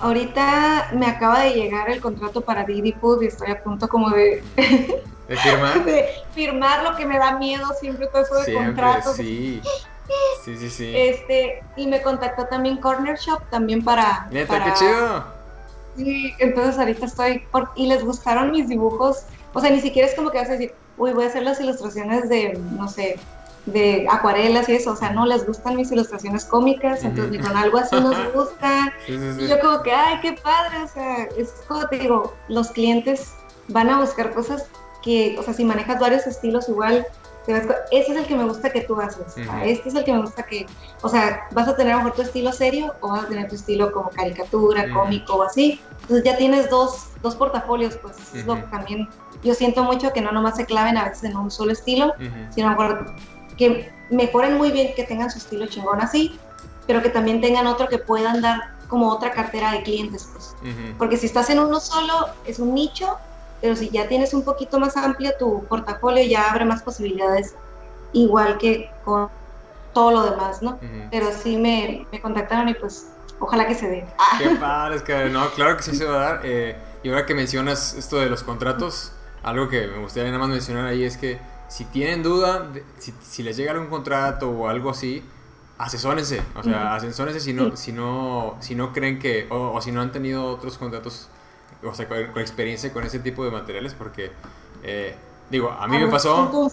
[0.00, 4.10] Ahorita me acaba de llegar el contrato para Didi Food y estoy a punto como
[4.10, 4.42] de...
[5.28, 5.84] ¿De firmar?
[5.84, 9.16] De firmar lo que me da miedo siempre todo eso de contratos.
[9.16, 9.62] Sí.
[10.44, 10.92] Sí, sí, sí.
[10.94, 14.26] Este, y me contactó también Corner Shop también para...
[14.30, 15.24] Neta, qué chido.
[15.96, 17.44] Sí, entonces ahorita estoy...
[17.76, 19.24] y les gustaron mis dibujos.
[19.52, 21.60] O sea, ni siquiera es como que vas a decir, uy, voy a hacer las
[21.60, 23.18] ilustraciones de, no sé,
[23.66, 27.56] de acuarelas y eso, o sea, no les gustan mis ilustraciones cómicas, entonces ni con
[27.56, 28.92] algo así nos gusta.
[29.08, 33.32] Y yo como que, ay, qué padre, o sea, es como te digo, los clientes
[33.68, 34.66] van a buscar cosas
[35.02, 37.06] que, o sea, si manejas varios estilos igual,
[37.46, 40.42] ese es el que me gusta que tú haces, este es el que me gusta
[40.44, 40.66] que,
[41.02, 43.48] o sea, vas a tener a lo mejor tu estilo serio o vas a tener
[43.48, 48.46] tu estilo como caricatura, cómico o así, entonces ya tienes dos, dos portafolios, pues es
[48.46, 49.08] lo que también
[49.42, 52.12] yo siento mucho que no nomás se claven a veces en un solo estilo,
[52.50, 53.14] sino a lo mejor
[53.56, 56.38] que mejoren muy bien, que tengan su estilo chingón así,
[56.86, 60.54] pero que también tengan otro que puedan dar como otra cartera de clientes, pues.
[60.98, 63.18] Porque si estás en uno solo, es un nicho,
[63.62, 67.54] pero si ya tienes un poquito más amplio tu portafolio, ya abre más posibilidades,
[68.12, 69.30] igual que con
[69.94, 70.78] todo lo demás, ¿no?
[71.10, 73.06] Pero sí me, me, contactaron y pues
[73.38, 74.06] ojalá que se dé.
[74.38, 76.40] Qué padre, es que no, claro que sí se va a dar.
[76.44, 79.12] Eh, y ahora que mencionas esto de los contratos,
[79.44, 81.38] algo que me gustaría nada más mencionar ahí es que
[81.68, 85.22] si tienen duda, si, les llega algún contrato o algo así,
[85.78, 86.42] asesórense.
[86.54, 90.12] O sea, asesórense si no, si no, si no creen que, o, si no han
[90.12, 91.28] tenido otros contratos,
[91.84, 94.32] o sea, con, experiencia con ese tipo de materiales, porque,
[94.82, 95.14] eh,
[95.50, 96.70] digo, a mí pasó,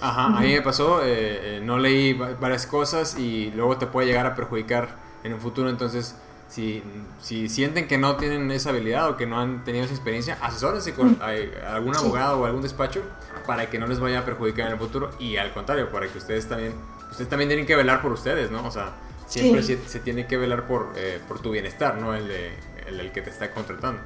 [0.00, 4.06] ajá, a mí me pasó, eh, eh, no leí varias cosas y luego te puede
[4.06, 6.16] llegar a perjudicar en un futuro, entonces
[6.48, 6.82] si,
[7.20, 10.92] si sienten que no tienen esa habilidad o que no han tenido esa experiencia, asesórense
[10.92, 13.02] con algún abogado o algún despacho
[13.46, 16.18] para que no les vaya a perjudicar en el futuro y al contrario, para que
[16.18, 16.74] ustedes también,
[17.10, 18.66] ustedes también tienen que velar por ustedes, ¿no?
[18.66, 18.92] O sea,
[19.26, 22.14] siempre se, tiene que velar por, eh, por tu bienestar, ¿no?
[22.14, 22.52] El, de,
[22.86, 24.02] el, que te está contratando.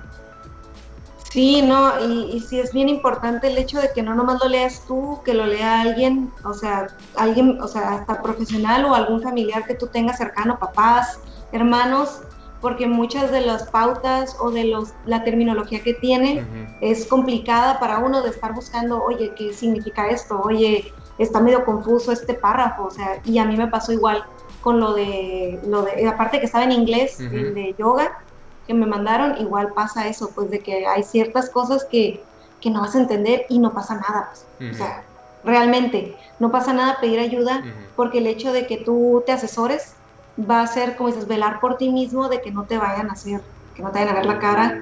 [1.37, 4.49] Sí, no, y, y, sí es bien importante el hecho de que no nomás lo
[4.49, 9.21] leas tú, que lo lea alguien, o sea, alguien, o sea, hasta profesional o algún
[9.21, 11.21] familiar que tú tengas cercano, papás,
[11.53, 12.23] hermanos,
[12.63, 16.43] porque muchas de las pautas o de los, la terminología que tiene
[16.81, 20.41] es complicada para uno de estar buscando, oye, ¿qué significa esto?
[20.41, 24.25] Oye, está medio confuso este párrafo, o sea, y a mí me pasó igual
[24.63, 28.25] con lo de, lo de aparte que estaba en inglés, el de yoga,
[28.67, 32.23] que me mandaron, igual pasa eso, pues de que hay ciertas cosas que,
[32.61, 34.75] que no vas a entender y no pasa nada, pues.
[34.75, 35.05] o sea,
[35.45, 37.65] realmente no pasa nada pedir ayuda,
[37.95, 39.95] porque el hecho de que tú te asesores
[40.39, 43.15] va a ser, como dices, velar por ti mismo de que no te vayan a
[43.15, 43.41] hacer,
[43.75, 44.81] que no te vayan a ver la cara,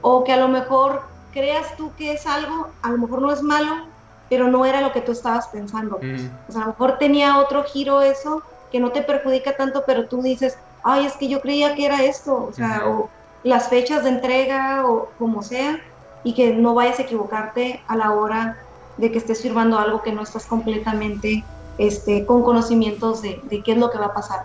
[0.00, 1.02] o que a lo mejor
[1.32, 3.86] creas tú que es algo, a lo mejor no es malo,
[4.28, 5.98] pero no era lo que tú estabas pensando.
[6.00, 6.30] Mm.
[6.48, 10.06] O sea, a lo mejor tenía otro giro eso, que no te perjudica tanto, pero
[10.06, 13.10] tú dices, ay, es que yo creía que era esto, o sea, o
[13.44, 15.80] las fechas de entrega, o como sea,
[16.24, 18.58] y que no vayas a equivocarte a la hora
[18.96, 21.44] de que estés firmando algo que no estás completamente
[21.78, 24.44] este, con conocimientos de, qué es lo que va a pasar.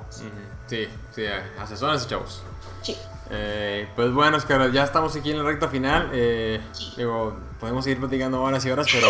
[0.68, 1.24] Sí, sí,
[1.60, 2.44] asesores, chavos.
[2.82, 2.96] Sí.
[3.30, 6.10] Eh, pues bueno, Oscar, ya estamos aquí en la recta final.
[6.14, 6.62] Eh,
[6.96, 9.08] digo, podemos seguir platicando horas y horas, pero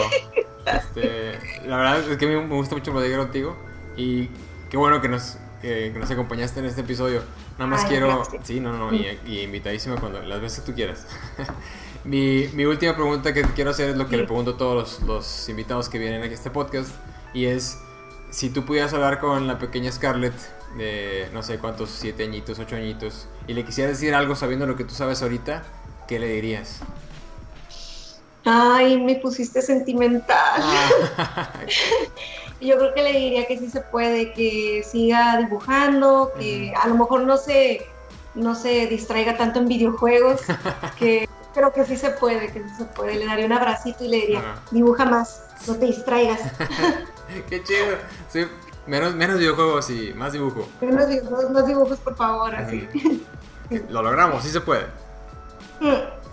[0.77, 3.55] este, la verdad es que me gusta mucho platicar contigo.
[3.95, 4.29] Y
[4.69, 7.21] qué bueno que nos que nos acompañaste en este episodio.
[7.57, 8.23] Nada más quiero...
[8.43, 11.05] Sí, no, no, y, y, invitadísima cuando las veces tú quieras.
[12.03, 15.07] mi, mi, última pregunta que quiero hacer es lo que le pregunto a todos los,
[15.07, 16.91] los invitados que vienen a este podcast
[17.33, 17.79] y es
[18.29, 20.33] si tú pudieras hablar con la pequeña Scarlett
[20.77, 24.75] de no sé cuántos, siete añitos, ocho añitos, y le quisieras decir algo sabiendo lo
[24.75, 25.63] que tú sabes ahorita,
[26.07, 26.81] ¿qué le dirías?
[28.49, 30.61] Ay, me pusiste sentimental.
[30.61, 31.51] Ah.
[32.61, 36.95] Yo creo que le diría que sí se puede, que siga dibujando, que a lo
[36.95, 37.85] mejor no se,
[38.35, 40.41] no se distraiga tanto en videojuegos,
[40.97, 43.15] que creo que sí se puede, que sí se puede.
[43.15, 46.39] Le daría un abracito y le diría, dibuja más, no te distraigas.
[47.49, 47.97] Qué chido.
[48.29, 48.47] Sí,
[48.87, 50.67] menos, menos videojuegos y más dibujo.
[50.81, 52.87] Menos dibujos, más dibujos, por favor, así.
[53.89, 54.85] Lo logramos, sí se puede.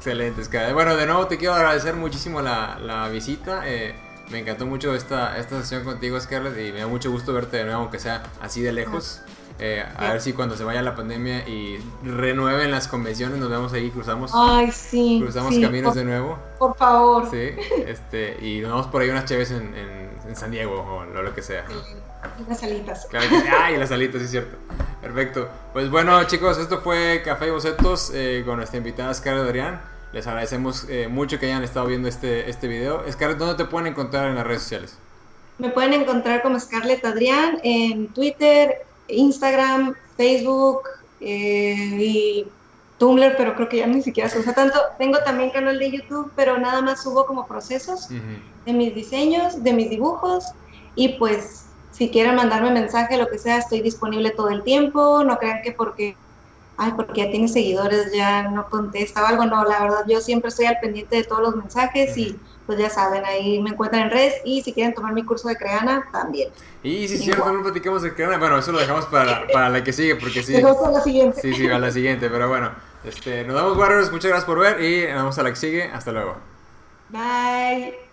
[0.05, 0.75] Excelente, Sky.
[0.75, 3.63] Bueno, de nuevo te quiero agradecer muchísimo la, la visita.
[3.65, 3.95] Eh,
[4.31, 7.65] me encantó mucho esta, esta sesión contigo, Scarlett, y me da mucho gusto verte de
[7.65, 9.23] nuevo, aunque sea así de lejos.
[9.59, 13.73] Eh, a ver si cuando se vaya la pandemia y renueven las convenciones nos vemos
[13.73, 16.39] ahí, cruzamos, Ay, sí, cruzamos caminos de nuevo.
[16.59, 17.31] Por favor.
[17.31, 17.53] Sí,
[17.87, 21.41] este, y nos vamos por ahí unas chaves en, en, San Diego o lo, que
[21.41, 21.65] sea.
[22.45, 23.07] Y las alitas.
[23.07, 24.57] Claro que, ay, las alitas, sí es cierto.
[25.01, 25.49] Perfecto.
[25.73, 29.94] Pues bueno, chicos, esto fue Café y Bocetos eh, con nuestra invitada Scarlett Adrián.
[30.15, 33.03] Les agradecemos eh, mucho que hayan estado viendo este, este video.
[33.11, 34.97] Scarlett, ¿dónde te pueden encontrar en las redes sociales?
[35.59, 40.83] Me pueden encontrar como Scarlett Adrián en Twitter, Instagram, Facebook
[41.21, 42.47] eh, y
[42.99, 44.79] Tumblr, pero creo que ya ni siquiera se usa tanto.
[44.99, 49.73] Tengo también canal de YouTube, pero nada más subo como procesos de mis diseños, de
[49.73, 50.45] mis dibujos
[50.95, 55.25] y pues si quieren mandarme mensaje, lo que sea, estoy disponible todo el tiempo.
[55.25, 56.17] No crean que porque,
[56.77, 59.45] ay, porque ya tiene seguidores ya no contesta o algo.
[59.47, 62.89] No, la verdad, yo siempre estoy al pendiente de todos los mensajes y pues ya
[62.89, 66.49] saben, ahí me encuentran en redes y si quieren tomar mi curso de Creana, también.
[66.83, 69.93] Y si cierto, no platicamos de Creana, bueno, eso lo dejamos para, para la que
[69.93, 70.57] sigue, porque sí.
[70.57, 71.41] A la siguiente.
[71.43, 72.71] Sí, sí, a la siguiente, pero bueno,
[73.05, 75.85] este, nos vemos, Warriors, muchas gracias por ver y nos vemos a la que sigue,
[75.85, 76.37] hasta luego.
[77.11, 78.04] Bye.